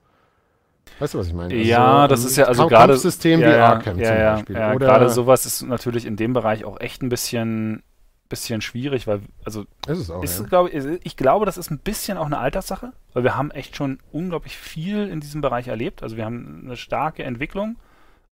[0.99, 1.53] Weißt du, was ich meine?
[1.55, 4.55] Ja, das ist ja also gerade Kampfsystem ja, wie ja, Arkham ja, zum ja, Beispiel.
[4.55, 7.83] Ja, oder gerade sowas ist natürlich in dem Bereich auch echt ein bisschen,
[8.29, 10.45] bisschen schwierig, weil also ist auch, ist, ja.
[10.45, 13.99] glaube ich, glaube, das ist ein bisschen auch eine Alterssache, weil wir haben echt schon
[14.11, 16.03] unglaublich viel in diesem Bereich erlebt.
[16.03, 17.77] Also wir haben eine starke Entwicklung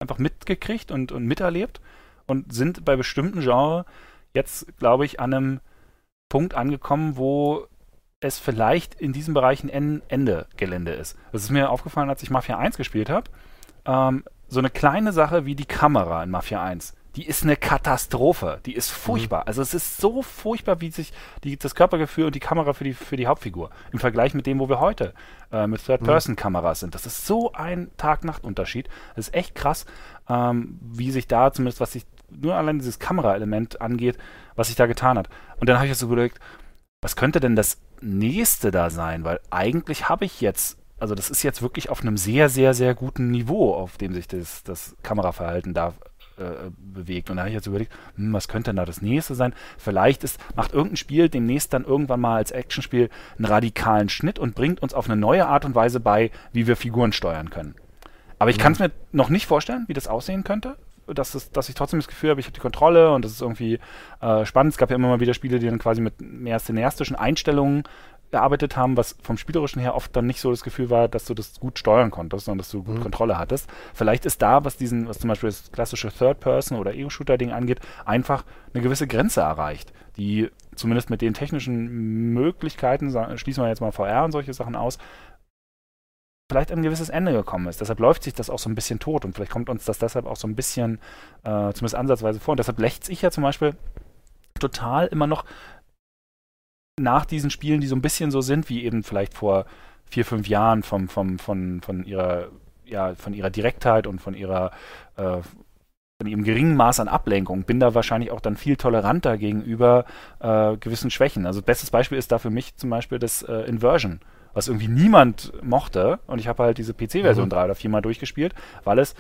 [0.00, 1.80] einfach mitgekriegt und, und miterlebt
[2.26, 3.85] und sind bei bestimmten Genres
[4.35, 5.61] jetzt, glaube ich, an einem
[6.28, 7.66] Punkt angekommen, wo
[8.20, 11.16] es vielleicht in diesem Bereich ein En- Ende Gelände ist.
[11.33, 13.30] Das ist mir aufgefallen, als ich Mafia 1 gespielt habe.
[13.85, 16.94] Ähm, so eine kleine Sache wie die Kamera in Mafia 1.
[17.16, 18.61] Die ist eine Katastrophe.
[18.66, 19.46] Die ist furchtbar.
[19.46, 21.12] Also es ist so furchtbar, wie sich
[21.44, 24.59] die, das Körpergefühl und die Kamera für die, für die Hauptfigur im Vergleich mit dem,
[24.59, 25.14] wo wir heute
[25.53, 26.94] äh, mit Third-Person-Kameras sind.
[26.94, 28.88] Das ist so ein Tag-Nacht-Unterschied.
[29.14, 29.87] Das ist echt krass,
[30.29, 34.18] ähm, wie sich da zumindest, was sich nur allein dieses Kameraelement angeht,
[34.57, 35.29] was sich da getan hat.
[35.61, 36.40] Und dann habe ich jetzt so überlegt,
[37.00, 39.24] was könnte denn das nächste da sein?
[39.24, 42.94] Weil eigentlich habe ich jetzt, also das ist jetzt wirklich auf einem sehr, sehr, sehr
[42.94, 45.94] guten Niveau, auf dem sich das, das Kameraverhalten da
[46.38, 47.31] äh, bewegt.
[47.31, 49.55] Und da habe ich jetzt überlegt, hm, was könnte denn da das nächste sein?
[49.79, 54.55] Vielleicht ist, macht irgendein Spiel demnächst dann irgendwann mal als Actionspiel einen radikalen Schnitt und
[54.55, 57.75] bringt uns auf eine neue Art und Weise bei, wie wir Figuren steuern können.
[58.38, 60.77] Aber ich kann es mir noch nicht vorstellen, wie das aussehen könnte.
[61.07, 63.42] Dass, es, dass ich trotzdem das Gefühl habe, ich habe die Kontrolle und das ist
[63.42, 63.79] irgendwie
[64.23, 64.73] äh, spannend.
[64.73, 67.85] Es gab ja immer mal wieder Spiele, die dann quasi mit mehr cineastischen Einstellungen
[68.30, 71.34] gearbeitet haben, was vom Spielerischen her oft dann nicht so das Gefühl war, dass du
[71.34, 73.68] das gut steuern konntest, sondern dass du gut Kontrolle hattest.
[73.92, 78.44] Vielleicht ist da, was diesen, was zum Beispiel das klassische Third-Person- oder Ego-Shooter-Ding angeht, einfach
[78.72, 84.24] eine gewisse Grenze erreicht, die zumindest mit den technischen Möglichkeiten, schließen wir jetzt mal VR
[84.24, 84.98] und solche Sachen aus,
[86.50, 87.80] vielleicht ein gewisses Ende gekommen ist.
[87.80, 90.26] Deshalb läuft sich das auch so ein bisschen tot und vielleicht kommt uns das deshalb
[90.26, 90.98] auch so ein bisschen,
[91.42, 92.52] äh, zumindest ansatzweise vor.
[92.52, 93.74] Und deshalb lächzt ich ja zum Beispiel
[94.60, 95.44] total immer noch
[96.98, 99.66] nach diesen Spielen, die so ein bisschen so sind, wie eben vielleicht vor
[100.07, 102.48] vier, fünf Jahren vom, vom, von, von ihrer,
[102.85, 104.70] ja, von ihrer Direktheit und von ihrer
[105.16, 105.38] äh,
[106.20, 110.04] von ihrem geringen Maß an Ablenkung bin da wahrscheinlich auch dann viel toleranter gegenüber
[110.38, 111.44] äh, gewissen Schwächen.
[111.44, 114.20] Also bestes Beispiel ist da für mich zum Beispiel das äh, Inversion,
[114.52, 117.50] was irgendwie niemand mochte und ich habe halt diese PC-Version Mhm.
[117.50, 118.54] drei oder viermal durchgespielt,
[118.85, 119.16] weil es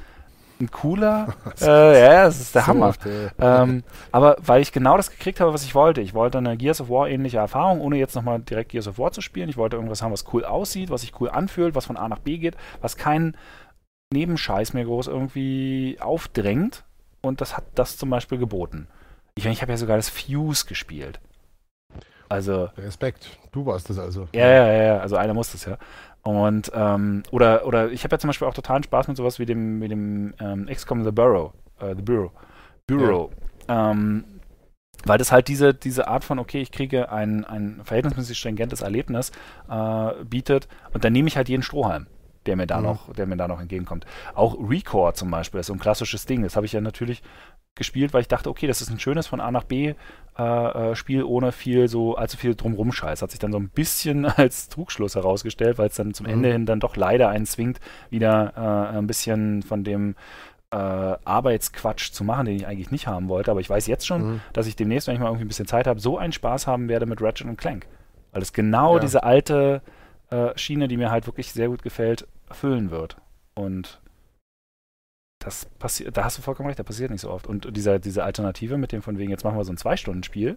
[0.60, 2.88] ein cooler, äh, ja, das ist der So Hammer.
[2.88, 6.00] oft, äh, Ähm, aber weil ich genau das gekriegt habe, was ich wollte.
[6.00, 9.12] Ich wollte eine Gears of War ähnliche Erfahrung, ohne jetzt nochmal direkt Gears of War
[9.12, 9.48] zu spielen.
[9.48, 12.20] Ich wollte irgendwas haben, was cool aussieht, was sich cool anfühlt, was von A nach
[12.20, 13.36] B geht, was keinen
[14.12, 16.84] Nebenscheiß mir groß irgendwie aufdrängt.
[17.20, 18.86] Und das hat das zum Beispiel geboten.
[19.34, 21.20] Ich, ich habe ja sogar das Fuse gespielt.
[22.28, 23.38] Also, Respekt.
[23.52, 24.28] Du warst das also.
[24.32, 25.78] ja, ja, ja, ja, also einer muss das ja.
[26.24, 29.46] Und, ähm, oder, oder ich habe ja zum Beispiel auch totalen Spaß mit sowas wie
[29.46, 32.32] dem, mit dem ähm, XCOM The Bureau, äh, The Bureau,
[32.86, 33.30] Bureau.
[33.68, 34.24] Ähm,
[35.04, 39.32] weil das halt diese, diese Art von, okay, ich kriege ein, ein verhältnismäßig stringentes Erlebnis
[39.68, 42.06] äh, bietet und dann nehme ich halt jeden Strohhalm,
[42.46, 42.84] der mir da Mhm.
[42.84, 44.06] noch, der mir da noch entgegenkommt.
[44.34, 46.42] Auch Record zum Beispiel ist so ein klassisches Ding.
[46.42, 47.22] Das habe ich ja natürlich
[47.74, 49.94] gespielt, weil ich dachte, okay, das ist ein schönes von A nach B
[50.38, 53.22] äh, äh, Spiel ohne viel so allzu viel drumrum Scheiß.
[53.22, 56.32] Hat sich dann so ein bisschen als Trugschluss herausgestellt, weil es dann zum Mhm.
[56.32, 58.52] Ende hin dann doch leider einen zwingt, wieder
[58.92, 60.14] äh, ein bisschen von dem
[60.70, 63.50] äh, Arbeitsquatsch zu machen, den ich eigentlich nicht haben wollte.
[63.50, 64.40] Aber ich weiß jetzt schon, Mhm.
[64.52, 66.88] dass ich demnächst, wenn ich mal irgendwie ein bisschen Zeit habe, so einen Spaß haben
[66.88, 67.86] werde mit Ratchet und Clank.
[68.32, 69.00] Weil es genau Ja.
[69.00, 69.82] diese alte,
[70.30, 73.16] äh, Schiene, die mir halt wirklich sehr gut gefällt, erfüllen wird.
[73.54, 74.00] Und
[75.44, 77.46] das passiert, da hast du vollkommen recht, das passiert nicht so oft.
[77.46, 80.56] Und dieser, diese Alternative mit dem von wegen, jetzt machen wir so ein Zwei-Stunden-Spiel,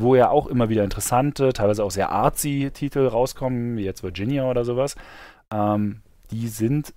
[0.00, 4.50] wo ja auch immer wieder interessante, teilweise auch sehr artsy Titel rauskommen, wie jetzt Virginia
[4.50, 4.96] oder sowas,
[5.52, 6.94] ähm, die sind,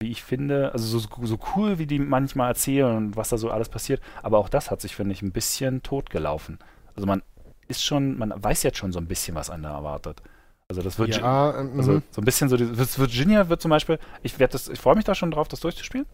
[0.00, 3.50] wie ich finde, also so, so cool, wie die manchmal erzählen und was da so
[3.50, 6.58] alles passiert, aber auch das hat sich, finde ich, ein bisschen totgelaufen.
[6.94, 7.22] Also man
[7.68, 10.22] ist schon, man weiß jetzt schon so ein bisschen, was einen da erwartet.
[10.68, 12.02] Also das wird Ja, ähm, also mhm.
[12.10, 15.04] so ein bisschen so, das Virginia wird zum Beispiel, ich werde das, ich freue mich
[15.04, 16.06] da schon drauf, das durchzuspielen,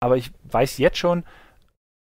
[0.00, 1.24] aber ich weiß jetzt schon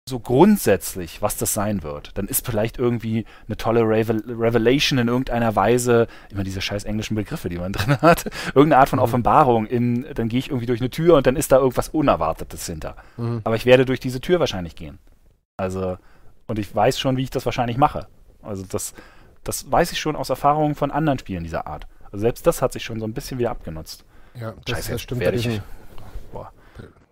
[0.09, 2.17] so grundsätzlich, was das sein wird.
[2.19, 7.15] Dann ist vielleicht irgendwie eine tolle Revel Revelation in irgendeiner Weise, immer diese scheiß englischen
[7.15, 9.05] Begriffe, die man drin hat, irgendeine Art von Mhm.
[9.05, 12.67] Offenbarung, in, dann gehe ich irgendwie durch eine Tür und dann ist da irgendwas Unerwartetes
[12.67, 12.97] hinter.
[13.19, 13.43] Mhm.
[13.45, 14.99] Aber ich werde durch diese Tür wahrscheinlich gehen.
[15.59, 15.99] Also,
[16.47, 18.09] und ich weiß schon, wie ich das wahrscheinlich mache.
[18.43, 18.95] Also das,
[19.45, 21.87] das weiß ich schon aus Erfahrungen von anderen Spielen dieser Art.
[22.07, 24.05] Also selbst das hat sich schon so ein bisschen wieder abgenutzt.
[24.35, 25.21] Ja, das, Scheiße, das stimmt.
[25.21, 25.61] werde ich-.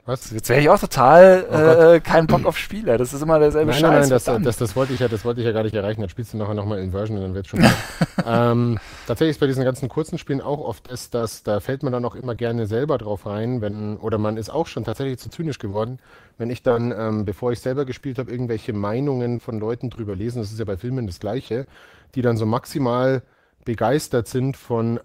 [0.08, 0.30] Was?
[0.30, 2.96] Jetzt wäre ich auch total Oh äh, kein Bock auf Spiele.
[2.96, 3.90] Das ist immer derselbe Nein, Scheiß.
[3.90, 6.00] nein, nein, das, das, das, wollte ich ja, das wollte ich ja gar nicht erreichen.
[6.00, 7.58] Dann spielst du nachher nochmal Inversion und dann wird schon.
[7.58, 7.74] wieder.
[8.26, 11.92] ähm, tatsächlich ist bei diesen ganzen kurzen Spielen auch oft ist, dass da fällt man
[11.92, 15.28] dann auch immer gerne selber drauf rein, wenn, oder man ist auch schon tatsächlich zu
[15.28, 15.98] zynisch geworden,
[16.38, 20.40] wenn ich dann, ähm, bevor ich selber gespielt habe, irgendwelche Meinungen von Leuten drüber lesen,
[20.40, 21.66] das ist ja bei Filmen das Gleiche,
[22.14, 23.20] die dann so maximal
[23.66, 25.00] begeistert sind von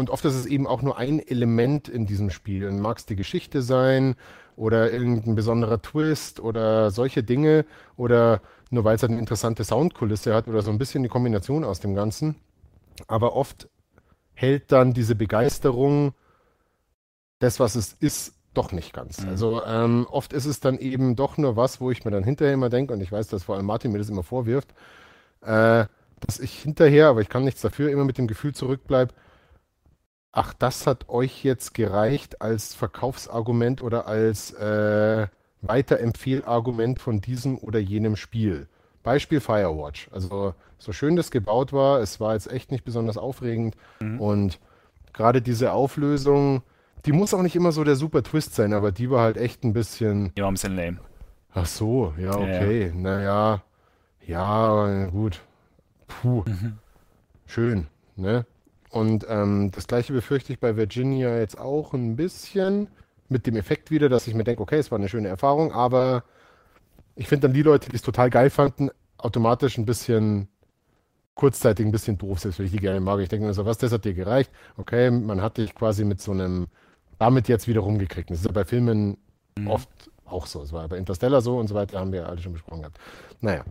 [0.00, 2.66] und oft ist es eben auch nur ein Element in diesem Spiel.
[2.66, 4.16] Und Mag es die Geschichte sein
[4.56, 7.64] oder irgendein besonderer Twist oder solche Dinge
[7.96, 11.64] oder nur weil es halt eine interessante Soundkulisse hat oder so ein bisschen die Kombination
[11.64, 12.36] aus dem Ganzen.
[13.06, 13.68] Aber oft
[14.34, 16.14] hält dann diese Begeisterung
[17.38, 19.22] das, was es ist, doch nicht ganz.
[19.22, 19.28] Mhm.
[19.28, 22.54] Also ähm, oft ist es dann eben doch nur was, wo ich mir dann hinterher
[22.54, 24.74] immer denke, und ich weiß, dass vor allem Martin mir das immer vorwirft,
[25.42, 25.84] äh,
[26.20, 29.14] dass ich hinterher, aber ich kann nichts dafür, immer mit dem Gefühl zurückbleibe,
[30.32, 35.26] ach, das hat euch jetzt gereicht als Verkaufsargument oder als äh,
[35.62, 38.68] Weiterempfehlargument von diesem oder jenem Spiel.
[39.02, 40.08] Beispiel Firewatch.
[40.12, 44.20] Also so schön das gebaut war, es war jetzt echt nicht besonders aufregend Mhm.
[44.20, 44.58] und
[45.12, 46.62] gerade diese Auflösung,
[47.06, 49.64] die muss auch nicht immer so der super Twist sein, aber die war halt echt
[49.64, 50.98] ein bisschen, Ja, ein bisschen lame.
[51.52, 53.62] ach so, ja, Ja, okay, naja,
[54.26, 55.40] ja, gut,
[56.06, 56.78] puh, Mhm.
[57.46, 58.44] schön, ne?
[58.90, 62.88] Und ähm, das gleiche befürchte ich bei Virginia jetzt auch ein bisschen
[63.28, 66.24] mit dem Effekt wieder, dass ich mir denke, okay, es war eine schöne Erfahrung, aber
[67.14, 70.48] ich finde dann die Leute, die es total geil fanden, automatisch ein bisschen
[71.34, 73.20] kurzzeitig ein bisschen doof, selbst wenn ich die gerne mag.
[73.20, 74.50] Ich denke mir so, was, das hat dir gereicht?
[74.76, 76.66] Okay, man hat dich quasi mit so einem,
[77.18, 78.30] damit jetzt wieder rumgekriegt.
[78.30, 79.16] Das ist ja bei Filmen
[79.58, 79.68] Mhm.
[79.68, 79.88] oft
[80.24, 80.62] auch so.
[80.62, 82.98] Es war bei Interstellar so und so weiter, haben wir ja alle schon besprochen gehabt.
[83.40, 83.64] Naja.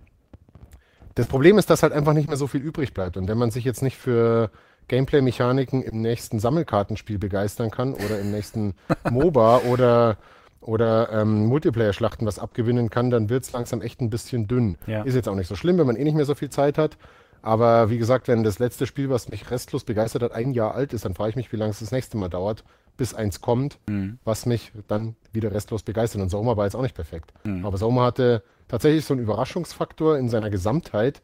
[1.15, 3.17] Das Problem ist, dass halt einfach nicht mehr so viel übrig bleibt.
[3.17, 4.51] Und wenn man sich jetzt nicht für
[4.89, 8.73] Gameplay-Mechaniken im nächsten Sammelkartenspiel begeistern kann oder im nächsten
[9.10, 10.17] MOBA oder,
[10.62, 14.78] oder ähm, Multiplayer-Schlachten was abgewinnen kann, dann wird es langsam echt ein bisschen dünn.
[14.88, 15.04] Ja.
[15.04, 16.97] Ist jetzt auch nicht so schlimm, wenn man eh nicht mehr so viel Zeit hat.
[17.41, 20.91] Aber wie gesagt, wenn das letzte Spiel, was mich restlos begeistert hat, ein Jahr alt
[20.91, 22.65] ist, dann frage ich mich, wie lange es das nächste Mal dauert,
[22.97, 24.19] bis eins kommt, Mhm.
[24.25, 26.21] was mich dann wieder restlos begeistert.
[26.21, 27.32] Und Soma war jetzt auch nicht perfekt.
[27.45, 27.65] Mhm.
[27.65, 31.21] Aber Soma hatte tatsächlich so einen Überraschungsfaktor in seiner Gesamtheit,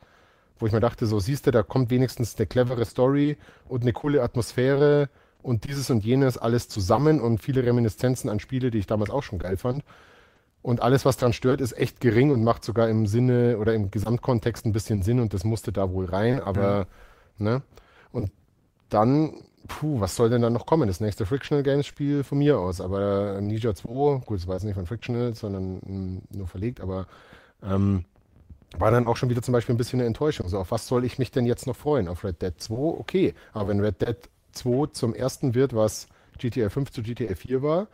[0.60, 3.38] wo ich mir dachte, so siehst du, da kommt wenigstens eine clevere Story
[3.68, 5.10] und eine coole Atmosphäre
[5.42, 9.24] und dieses und jenes alles zusammen und viele Reminiszenzen an Spiele, die ich damals auch
[9.24, 9.84] schon geil fand.
[10.62, 13.92] Und alles, was dran stört, ist echt gering und macht sogar im Sinne oder im
[13.92, 16.88] Gesamtkontext ein bisschen Sinn und das musste da wohl rein, aber,
[17.38, 17.62] ne?
[18.12, 18.32] Und
[18.90, 19.34] dann,
[19.68, 20.88] puh, was soll denn da noch kommen?
[20.88, 24.64] Das nächste Frictional Games Spiel von mir aus, aber Ninja 2, gut, das war jetzt
[24.64, 27.06] nicht von Frictional, sondern mm, nur verlegt, aber
[27.62, 28.06] ähm,
[28.80, 30.48] war dann auch schon wieder zum Beispiel ein bisschen eine Enttäuschung.
[30.48, 32.08] So, auf was soll ich mich denn jetzt noch freuen?
[32.08, 32.74] Auf Red Dead 2?
[32.76, 34.18] Okay, aber wenn Red Dead
[34.54, 36.08] 2 zum ersten wird, was
[36.38, 37.88] GTA 5 zu GTA 4 war,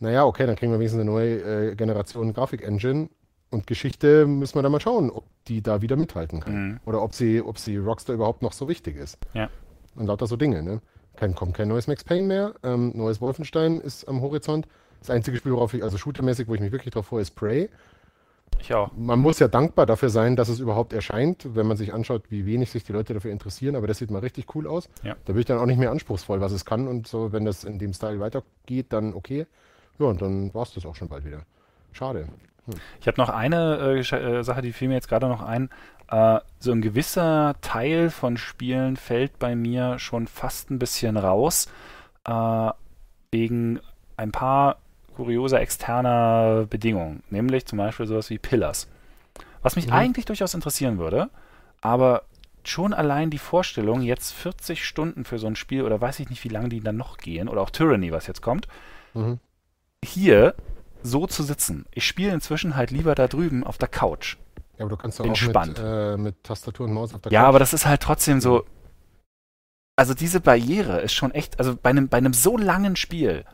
[0.00, 3.08] naja, okay, dann kriegen wir wenigstens eine neue äh, Generation Grafik-Engine
[3.50, 6.68] und Geschichte müssen wir dann mal schauen, ob die da wieder mithalten kann.
[6.68, 6.80] Mhm.
[6.84, 9.18] Oder ob sie, ob sie Rockstar überhaupt noch so wichtig ist.
[9.32, 9.48] Ja.
[9.94, 10.80] Und lauter so Dinge, ne?
[11.16, 14.66] Kein, kommt kein neues Max Payne mehr, ähm, neues Wolfenstein ist am Horizont.
[14.98, 17.70] Das einzige Spiel, worauf ich, also shootermäßig, wo ich mich wirklich drauf freue, ist Prey.
[18.60, 18.90] Ich auch.
[18.96, 22.46] Man muss ja dankbar dafür sein, dass es überhaupt erscheint, wenn man sich anschaut, wie
[22.46, 24.88] wenig sich die Leute dafür interessieren, aber das sieht mal richtig cool aus.
[25.02, 25.16] Ja.
[25.24, 27.64] Da bin ich dann auch nicht mehr anspruchsvoll, was es kann und so, wenn das
[27.64, 29.46] in dem Style weitergeht, dann okay.
[29.98, 31.42] Ja, und dann war es das auch schon bald wieder.
[31.92, 32.28] Schade.
[33.00, 35.68] Ich habe noch eine äh, äh, Sache, die fiel mir jetzt gerade noch ein.
[36.08, 41.68] Äh, so ein gewisser Teil von Spielen fällt bei mir schon fast ein bisschen raus,
[42.24, 42.70] äh,
[43.30, 43.80] wegen
[44.16, 44.78] ein paar
[45.14, 48.88] kurioser externer Bedingungen, nämlich zum Beispiel sowas wie Pillars.
[49.62, 49.92] Was mich Mhm.
[49.92, 51.30] eigentlich durchaus interessieren würde,
[51.80, 52.22] aber
[52.64, 56.44] schon allein die Vorstellung, jetzt 40 Stunden für so ein Spiel oder weiß ich nicht,
[56.44, 58.68] wie lange die dann noch gehen, oder auch Tyranny, was jetzt kommt,
[59.14, 59.38] mhm.
[60.04, 60.54] hier
[61.02, 61.84] so zu sitzen.
[61.92, 64.36] Ich spiele inzwischen halt lieber da drüben auf der Couch.
[64.78, 65.78] Ja, aber du kannst doch Entspannt.
[65.78, 67.44] auch mit, äh, mit Tastatur und Maus auf der ja, Couch.
[67.44, 68.64] Ja, aber das ist halt trotzdem so.
[69.96, 73.44] Also diese Barriere ist schon echt, also bei einem, bei einem so langen Spiel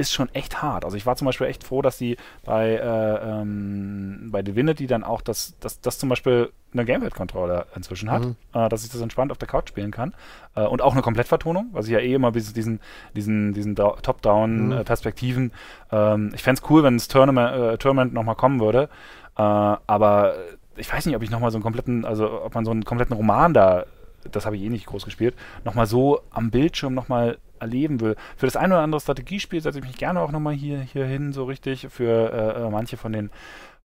[0.00, 0.84] ist schon echt hart.
[0.84, 5.04] Also ich war zum Beispiel echt froh, dass die bei, äh, ähm, bei Divinity dann
[5.04, 8.36] auch das, das, das zum Beispiel eine Gamepad-Controller inzwischen hat, mhm.
[8.54, 10.14] äh, dass ich das entspannt auf der Couch spielen kann.
[10.54, 12.80] Äh, und auch eine Komplettvertonung, was ich ja eh immer diesen,
[13.14, 15.44] diesen, diesen Top-Down-Perspektiven.
[15.44, 15.50] Mhm.
[15.92, 18.88] Ähm, ich fände es cool, wenn das Tournament, äh, Tournament nochmal kommen würde.
[19.36, 20.34] Äh, aber
[20.76, 23.16] ich weiß nicht, ob ich nochmal so einen kompletten, also ob man so einen kompletten
[23.16, 23.84] Roman da,
[24.30, 28.16] das habe ich eh nicht groß gespielt, nochmal so am Bildschirm nochmal erleben will.
[28.36, 31.32] Für das ein oder andere Strategiespiel setze ich mich gerne auch nochmal hier, hier hin,
[31.32, 31.86] so richtig.
[31.90, 33.30] Für äh, äh manche von den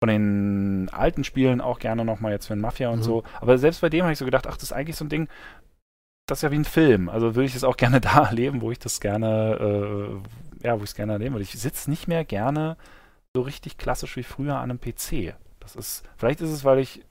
[0.01, 3.05] von den alten Spielen auch gerne nochmal jetzt für ein Mafia und mhm.
[3.05, 3.23] so.
[3.41, 5.29] Aber selbst bei dem habe ich so gedacht, ach, das ist eigentlich so ein Ding,
[6.27, 7.09] das ist ja wie ein Film.
[7.09, 10.21] Also würde ich es auch gerne da erleben, wo ich das gerne,
[10.63, 11.45] äh, ja, wo ich es gerne erleben würde.
[11.45, 12.77] Ich sitze nicht mehr gerne
[13.35, 15.35] so richtig klassisch wie früher an einem PC.
[15.61, 17.03] Das ist, vielleicht ist es, weil ich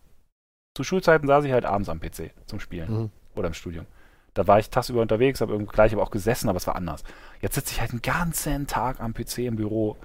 [0.73, 3.09] zu Schulzeiten saß ich halt abends am PC zum Spielen mhm.
[3.35, 3.85] oder im Studium.
[4.33, 7.03] Da war ich tagsüber unterwegs, habe gleich aber auch gesessen, aber es war anders.
[7.41, 9.97] Jetzt sitze ich halt den ganzen Tag am PC im Büro.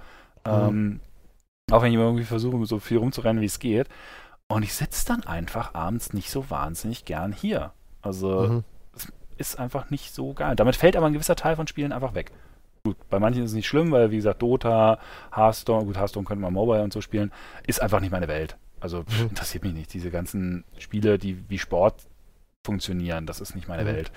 [0.45, 0.51] Mhm.
[0.51, 0.99] Ähm,
[1.71, 3.87] auch wenn ich irgendwie versuche, so viel rumzurennen, wie es geht.
[4.47, 7.73] Und ich sitze dann einfach abends nicht so wahnsinnig gern hier.
[8.01, 8.63] Also mhm.
[8.95, 10.55] es ist einfach nicht so geil.
[10.55, 12.31] Damit fällt aber ein gewisser Teil von Spielen einfach weg.
[12.83, 14.99] Gut, bei manchen ist es nicht schlimm, weil wie gesagt, Dota,
[15.35, 17.31] Hearthstone, gut, Hearthstone könnte man Mobile und so spielen,
[17.67, 18.57] ist einfach nicht meine Welt.
[18.79, 19.29] Also pff, mhm.
[19.29, 19.93] interessiert mich nicht.
[19.93, 22.07] Diese ganzen Spiele, die wie Sport
[22.65, 23.87] funktionieren, das ist nicht meine mhm.
[23.87, 24.11] Welt.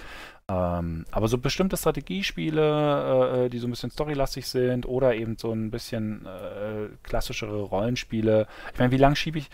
[0.48, 5.52] Ähm, aber so bestimmte Strategiespiele, äh, die so ein bisschen storylastig sind oder eben so
[5.52, 8.46] ein bisschen äh, klassischere Rollenspiele.
[8.72, 9.48] Ich meine, wie lange schiebe ich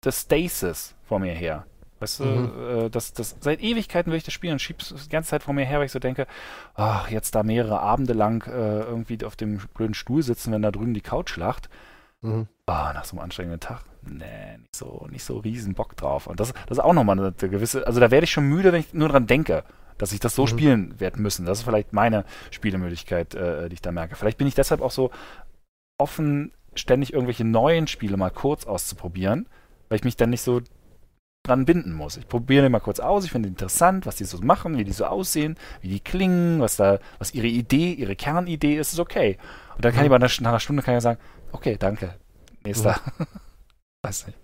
[0.00, 1.66] das Stasis vor mir her?
[2.00, 2.86] Weißt du, mhm.
[2.86, 5.42] äh, das, das, seit Ewigkeiten will ich das spielen und schiebe es die ganze Zeit
[5.42, 6.26] vor mir her, weil ich so denke,
[6.74, 10.70] ach, jetzt da mehrere Abende lang äh, irgendwie auf dem blöden Stuhl sitzen, wenn da
[10.70, 11.68] drüben die Couch lacht.
[12.24, 12.48] Mhm.
[12.66, 16.26] Oh, nach so einem anstrengenden Tag, nee, nicht so, nicht so riesen Bock drauf.
[16.26, 18.72] Und das, das ist auch nochmal eine, eine gewisse, also da werde ich schon müde,
[18.72, 19.64] wenn ich nur dran denke
[19.98, 20.48] dass ich das so mhm.
[20.48, 21.46] spielen werde müssen.
[21.46, 24.16] Das ist vielleicht meine Spielemöglichkeit, äh, die ich da merke.
[24.16, 25.10] Vielleicht bin ich deshalb auch so
[25.98, 29.48] offen, ständig irgendwelche neuen Spiele mal kurz auszuprobieren,
[29.88, 30.60] weil ich mich dann nicht so
[31.44, 32.16] dran binden muss.
[32.16, 35.04] Ich probiere mal kurz aus, ich finde interessant, was die so machen, wie die so
[35.04, 39.36] aussehen, wie die klingen, was da, was ihre Idee, ihre Kernidee ist, ist okay.
[39.76, 40.24] Und dann kann mhm.
[40.24, 41.20] ich nach einer Stunde kann ich sagen,
[41.54, 42.14] okay, danke,
[42.64, 43.00] nächster.
[43.18, 43.26] Mhm.
[44.02, 44.38] Weiß nicht.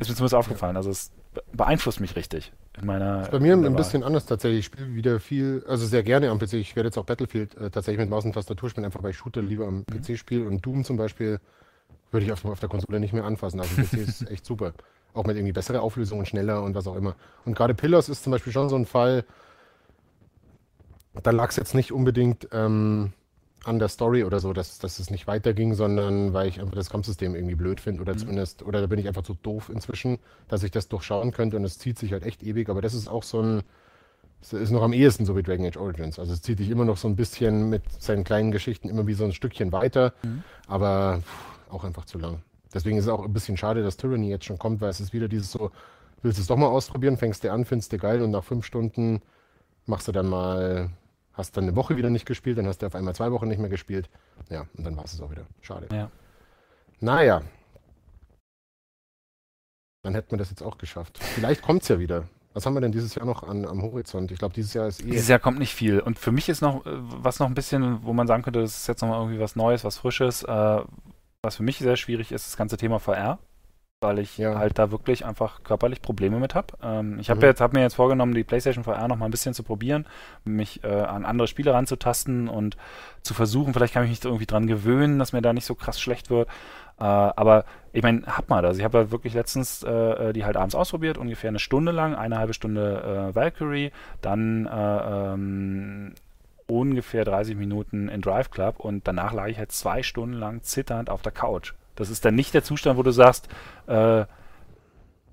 [0.00, 0.76] Ist mir zumindest aufgefallen.
[0.76, 1.12] Also es
[1.52, 3.28] beeinflusst mich richtig in meiner.
[3.30, 4.60] bei mir ein bisschen anders tatsächlich.
[4.60, 6.54] Ich spiele wieder viel, also sehr gerne am PC.
[6.54, 9.16] Ich werde jetzt auch Battlefield äh, tatsächlich mit Maus und Tastatur spielen, einfach weil ich
[9.16, 9.84] Shooter lieber am mhm.
[9.84, 10.48] PC spiele.
[10.48, 11.38] Und Doom zum Beispiel
[12.10, 13.60] würde ich auf, auf der Konsole nicht mehr anfassen.
[13.60, 14.72] Also PC ist echt super.
[15.12, 17.14] Auch mit irgendwie besserer Auflösung und schneller und was auch immer.
[17.44, 19.24] Und gerade Pillars ist zum Beispiel schon so ein Fall,
[21.22, 23.12] da lag es jetzt nicht unbedingt ähm,
[23.64, 26.90] an der Story oder so, dass, dass es nicht weiterging, sondern weil ich einfach das
[26.90, 28.18] Kampfsystem irgendwie blöd finde oder mhm.
[28.18, 30.18] zumindest, oder da bin ich einfach zu doof inzwischen,
[30.48, 33.08] dass ich das durchschauen könnte und es zieht sich halt echt ewig, aber das ist
[33.08, 33.62] auch so ein,
[34.40, 36.18] das ist noch am ehesten so wie Dragon Age Origins.
[36.18, 39.14] Also es zieht sich immer noch so ein bisschen mit seinen kleinen Geschichten immer wie
[39.14, 40.42] so ein Stückchen weiter, mhm.
[40.66, 42.42] aber pff, auch einfach zu lang.
[42.72, 45.12] Deswegen ist es auch ein bisschen schade, dass Tyranny jetzt schon kommt, weil es ist
[45.12, 45.70] wieder dieses so,
[46.22, 48.64] willst du es doch mal ausprobieren, fängst du an, findest du geil und nach fünf
[48.64, 49.20] Stunden
[49.86, 50.90] machst du dann mal
[51.40, 53.58] hast dann eine Woche wieder nicht gespielt, dann hast du auf einmal zwei Wochen nicht
[53.58, 54.08] mehr gespielt.
[54.48, 55.46] Ja, und dann war es auch wieder.
[55.60, 55.88] Schade.
[55.92, 56.10] Ja.
[57.00, 57.42] Naja.
[60.02, 61.18] Dann hätten wir das jetzt auch geschafft.
[61.18, 62.28] Vielleicht kommt es ja wieder.
[62.52, 64.32] Was haben wir denn dieses Jahr noch an, am Horizont?
[64.32, 65.10] Ich glaube, dieses Jahr ist eh.
[65.10, 66.00] Dieses Jahr kommt nicht viel.
[66.00, 68.78] Und für mich ist noch, äh, was noch ein bisschen, wo man sagen könnte, das
[68.78, 70.42] ist jetzt noch mal irgendwie was Neues, was Frisches.
[70.42, 70.80] Äh,
[71.42, 73.38] was für mich sehr schwierig ist, das ganze Thema VR
[74.00, 74.58] weil ich ja.
[74.58, 76.68] halt da wirklich einfach körperlich Probleme mit habe.
[76.82, 77.46] Ähm, ich habe mhm.
[77.46, 80.06] jetzt hab mir jetzt vorgenommen, die PlayStation VR noch mal ein bisschen zu probieren,
[80.44, 82.78] mich äh, an andere Spiele ranzutasten und
[83.22, 86.00] zu versuchen, vielleicht kann ich mich irgendwie dran gewöhnen, dass mir da nicht so krass
[86.00, 86.48] schlecht wird.
[86.98, 88.78] Äh, aber ich meine, hab mal das.
[88.78, 92.38] Ich habe ja wirklich letztens äh, die halt abends ausprobiert, ungefähr eine Stunde lang, eine
[92.38, 96.14] halbe Stunde äh, Valkyrie, dann äh, ähm,
[96.66, 101.10] ungefähr 30 Minuten in Drive Club und danach lag ich halt zwei Stunden lang zitternd
[101.10, 103.48] auf der Couch das ist dann nicht der Zustand, wo du sagst,
[103.86, 104.24] äh,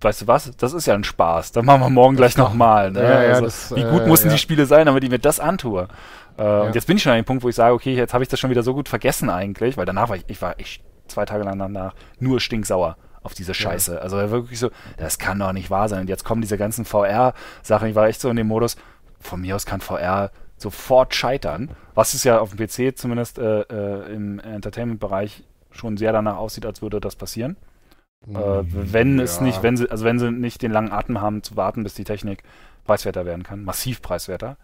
[0.02, 2.92] weißt du was, das ist ja ein Spaß, dann machen wir morgen gleich nochmal.
[2.92, 3.02] Ne?
[3.02, 4.34] Ja, ja, also, das, wie gut äh, mussten ja.
[4.34, 5.88] die Spiele sein, damit ich mir das antue?
[6.38, 8.24] Äh, und jetzt bin ich schon an dem Punkt, wo ich sage, okay, jetzt habe
[8.24, 10.82] ich das schon wieder so gut vergessen eigentlich, weil danach war ich, ich war ich
[11.08, 13.96] zwei Tage lang danach nur stinksauer auf diese Scheiße.
[13.96, 14.00] Ja.
[14.00, 16.02] Also wirklich so, das kann doch nicht wahr sein.
[16.02, 17.90] Und jetzt kommen diese ganzen VR-Sachen.
[17.90, 18.78] Ich war echt so in dem Modus,
[19.20, 21.72] von mir aus kann VR sofort scheitern.
[21.94, 26.66] Was ist ja auf dem PC zumindest äh, äh, im Entertainment-Bereich schon sehr danach aussieht,
[26.66, 27.58] als würde das passieren.
[28.28, 29.24] Äh, wenn ja.
[29.24, 31.94] es nicht, wenn sie, also wenn sie nicht den langen Atem haben, zu warten, bis
[31.94, 32.44] die Technik
[32.84, 34.58] preiswerter werden kann, massiv preiswerter.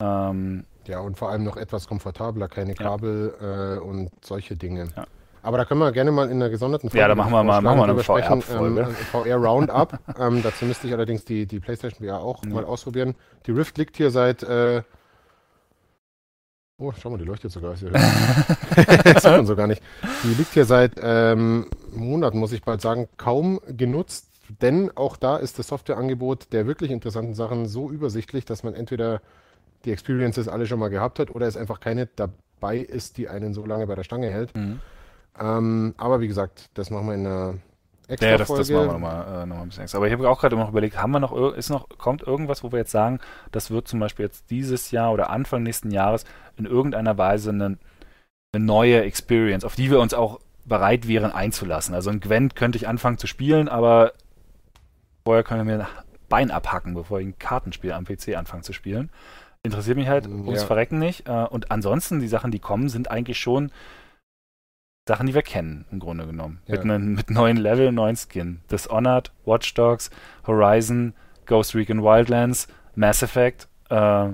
[0.00, 3.74] Ähm, ja, und vor allem noch etwas komfortabler, keine Kabel ja.
[3.74, 4.88] äh, und solche Dinge.
[4.96, 5.04] Ja.
[5.42, 7.60] Aber da können wir gerne mal in einer gesonderten Folge Ja, da machen wir mal
[7.60, 8.80] machen wir eine VR-Folge.
[8.82, 9.98] Ähm, VR Roundup.
[10.18, 12.52] ähm, dazu müsste ich allerdings die, die PlayStation VR auch mhm.
[12.52, 13.16] mal ausprobieren.
[13.46, 14.42] Die Rift liegt hier seit.
[14.42, 14.82] Äh,
[16.78, 17.72] oh, schau mal, die leuchtet sogar.
[17.72, 17.80] das
[19.22, 19.82] sieht man so gar nicht.
[20.24, 24.28] Die liegt hier seit ähm, Monaten, muss ich bald sagen, kaum genutzt.
[24.60, 29.22] Denn auch da ist das Softwareangebot der wirklich interessanten Sachen so übersichtlich, dass man entweder
[29.84, 33.54] die Experiences alle schon mal gehabt hat oder es einfach keine dabei ist, die einen
[33.54, 34.54] so lange bei der Stange hält.
[34.54, 34.80] Mhm.
[35.40, 37.54] Ähm, aber wie gesagt, das machen wir in einer
[38.12, 39.98] extra Ja, das, das machen wir nochmal äh, noch ein bisschen extra.
[39.98, 42.72] Aber ich habe auch gerade noch überlegt, haben wir noch, ist noch, kommt irgendwas, wo
[42.72, 46.24] wir jetzt sagen, das wird zum Beispiel jetzt dieses Jahr oder Anfang nächsten Jahres
[46.56, 47.78] in irgendeiner Weise eine,
[48.54, 51.94] eine neue Experience, auf die wir uns auch bereit wären einzulassen.
[51.94, 54.12] Also ein Gwent könnte ich anfangen zu spielen, aber
[55.24, 55.88] vorher können wir mir ein
[56.28, 59.10] Bein abhacken, bevor ich ein Kartenspiel am PC anfange zu spielen.
[59.62, 60.66] Interessiert mich halt ums ja.
[60.66, 61.28] Verrecken nicht.
[61.28, 63.70] Äh, und ansonsten, die Sachen, die kommen, sind eigentlich schon
[65.08, 66.60] Sachen, die wir kennen, im Grunde genommen.
[66.66, 66.76] Ja.
[66.76, 68.60] Mit, ne, mit neuen Level, neuen Skin.
[68.70, 70.10] Dishonored, Watch Dogs,
[70.46, 71.14] Horizon,
[71.46, 73.68] Ghost Recon Wildlands, Mass Effect.
[73.90, 74.28] Äh,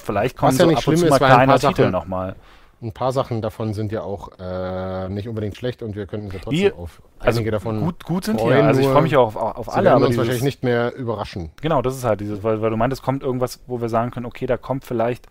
[0.00, 2.36] vielleicht kommen so ja ab und zu mal kleine Titel nochmal.
[2.80, 6.38] Ein paar Sachen davon sind ja auch äh, nicht unbedingt schlecht und wir könnten ja
[6.40, 9.56] trotzdem auf also einige davon gut, gut sind freuen, Also ich freue mich auch auf,
[9.56, 11.50] auf alle, aber uns wahrscheinlich nicht mehr überraschen.
[11.60, 14.26] Genau, das ist halt dieses, weil, weil du meintest, kommt irgendwas, wo wir sagen können,
[14.26, 15.26] okay, da kommt vielleicht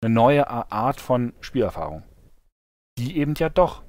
[0.00, 2.04] eine neue Art von Spielerfahrung
[2.98, 3.82] die eben ja doch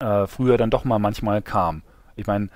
[0.00, 1.82] äh, früher dann doch mal manchmal kam.
[2.16, 2.48] Ich meine,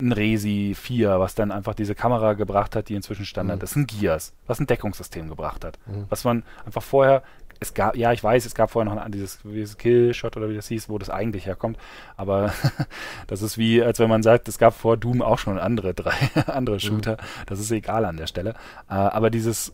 [0.00, 3.64] ein Resi 4, was dann einfach diese Kamera gebracht hat, die inzwischen Standard mhm.
[3.64, 5.78] ist, ein Gears, was ein Deckungssystem gebracht hat.
[5.86, 6.06] Mhm.
[6.08, 7.22] Was man einfach vorher,
[7.60, 10.54] es gab, ja, ich weiß, es gab vorher noch ein, dieses, dieses Killshot oder wie
[10.54, 11.78] das hieß, wo das eigentlich herkommt,
[12.16, 12.52] aber
[13.26, 16.16] das ist wie, als wenn man sagt, es gab vor Doom auch schon andere drei,
[16.46, 16.80] andere mhm.
[16.80, 17.46] Shooter, mhm.
[17.46, 18.50] das ist egal an der Stelle.
[18.88, 19.72] Äh, aber dieses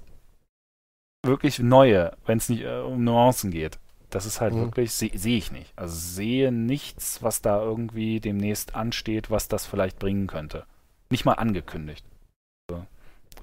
[1.22, 3.78] wirklich Neue, wenn es nicht äh, um Nuancen geht,
[4.14, 4.60] das ist halt mhm.
[4.60, 5.72] wirklich, sehe seh ich nicht.
[5.76, 10.66] Also sehe nichts, was da irgendwie demnächst ansteht, was das vielleicht bringen könnte.
[11.10, 12.04] Nicht mal angekündigt.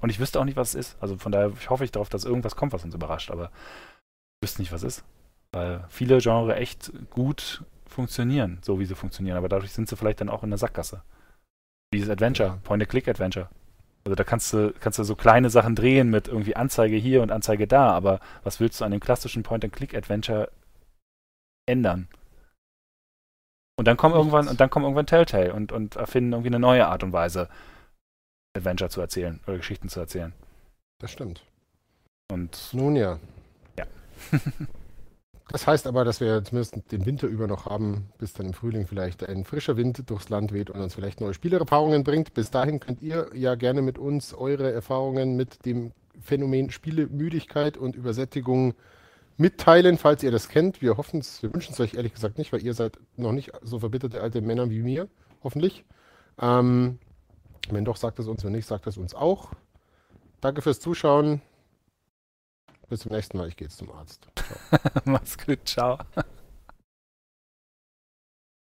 [0.02, 0.96] Und ich wüsste auch nicht, was es ist.
[1.00, 3.50] Also von daher hoffe ich darauf, dass irgendwas kommt, was uns überrascht, aber
[4.40, 5.04] ich wüsste nicht, was es ist.
[5.52, 10.20] Weil viele Genre echt gut funktionieren, so wie sie funktionieren, aber dadurch sind sie vielleicht
[10.20, 11.02] dann auch in der Sackgasse.
[11.94, 13.48] Dieses Adventure, Point-and-Click-Adventure.
[14.04, 17.30] Also da kannst du, kannst du so kleine Sachen drehen mit irgendwie Anzeige hier und
[17.30, 20.50] Anzeige da, aber was willst du an dem klassischen Point-and-Click-Adventure
[21.66, 22.08] ändern.
[23.76, 26.86] Und dann kommen irgendwann, und dann kommen irgendwann Telltale und, und erfinden irgendwie eine neue
[26.86, 27.48] Art und Weise,
[28.56, 30.32] Adventure zu erzählen oder Geschichten zu erzählen.
[30.98, 31.42] Das stimmt.
[32.30, 33.18] Und nun ja.
[33.78, 33.86] Ja.
[35.48, 38.86] das heißt aber, dass wir zumindest den Winter über noch haben, bis dann im Frühling
[38.86, 42.34] vielleicht ein frischer Wind durchs Land weht und uns vielleicht neue Spielerfahrungen bringt.
[42.34, 47.96] Bis dahin könnt ihr ja gerne mit uns eure Erfahrungen mit dem Phänomen Spielemüdigkeit und
[47.96, 48.74] Übersättigung
[49.36, 50.82] mitteilen, falls ihr das kennt.
[50.82, 53.52] Wir hoffen es, wir wünschen es euch ehrlich gesagt nicht, weil ihr seid noch nicht
[53.62, 55.08] so verbitterte alte Männer wie mir,
[55.42, 55.84] hoffentlich.
[56.40, 56.98] Ähm,
[57.70, 59.50] wenn doch, sagt es uns, wenn nicht, sagt es uns auch.
[60.40, 61.40] Danke fürs Zuschauen.
[62.88, 63.48] Bis zum nächsten Mal.
[63.48, 64.26] Ich gehe jetzt zum Arzt.
[65.04, 65.60] Mach's gut.
[65.64, 65.98] Ciao.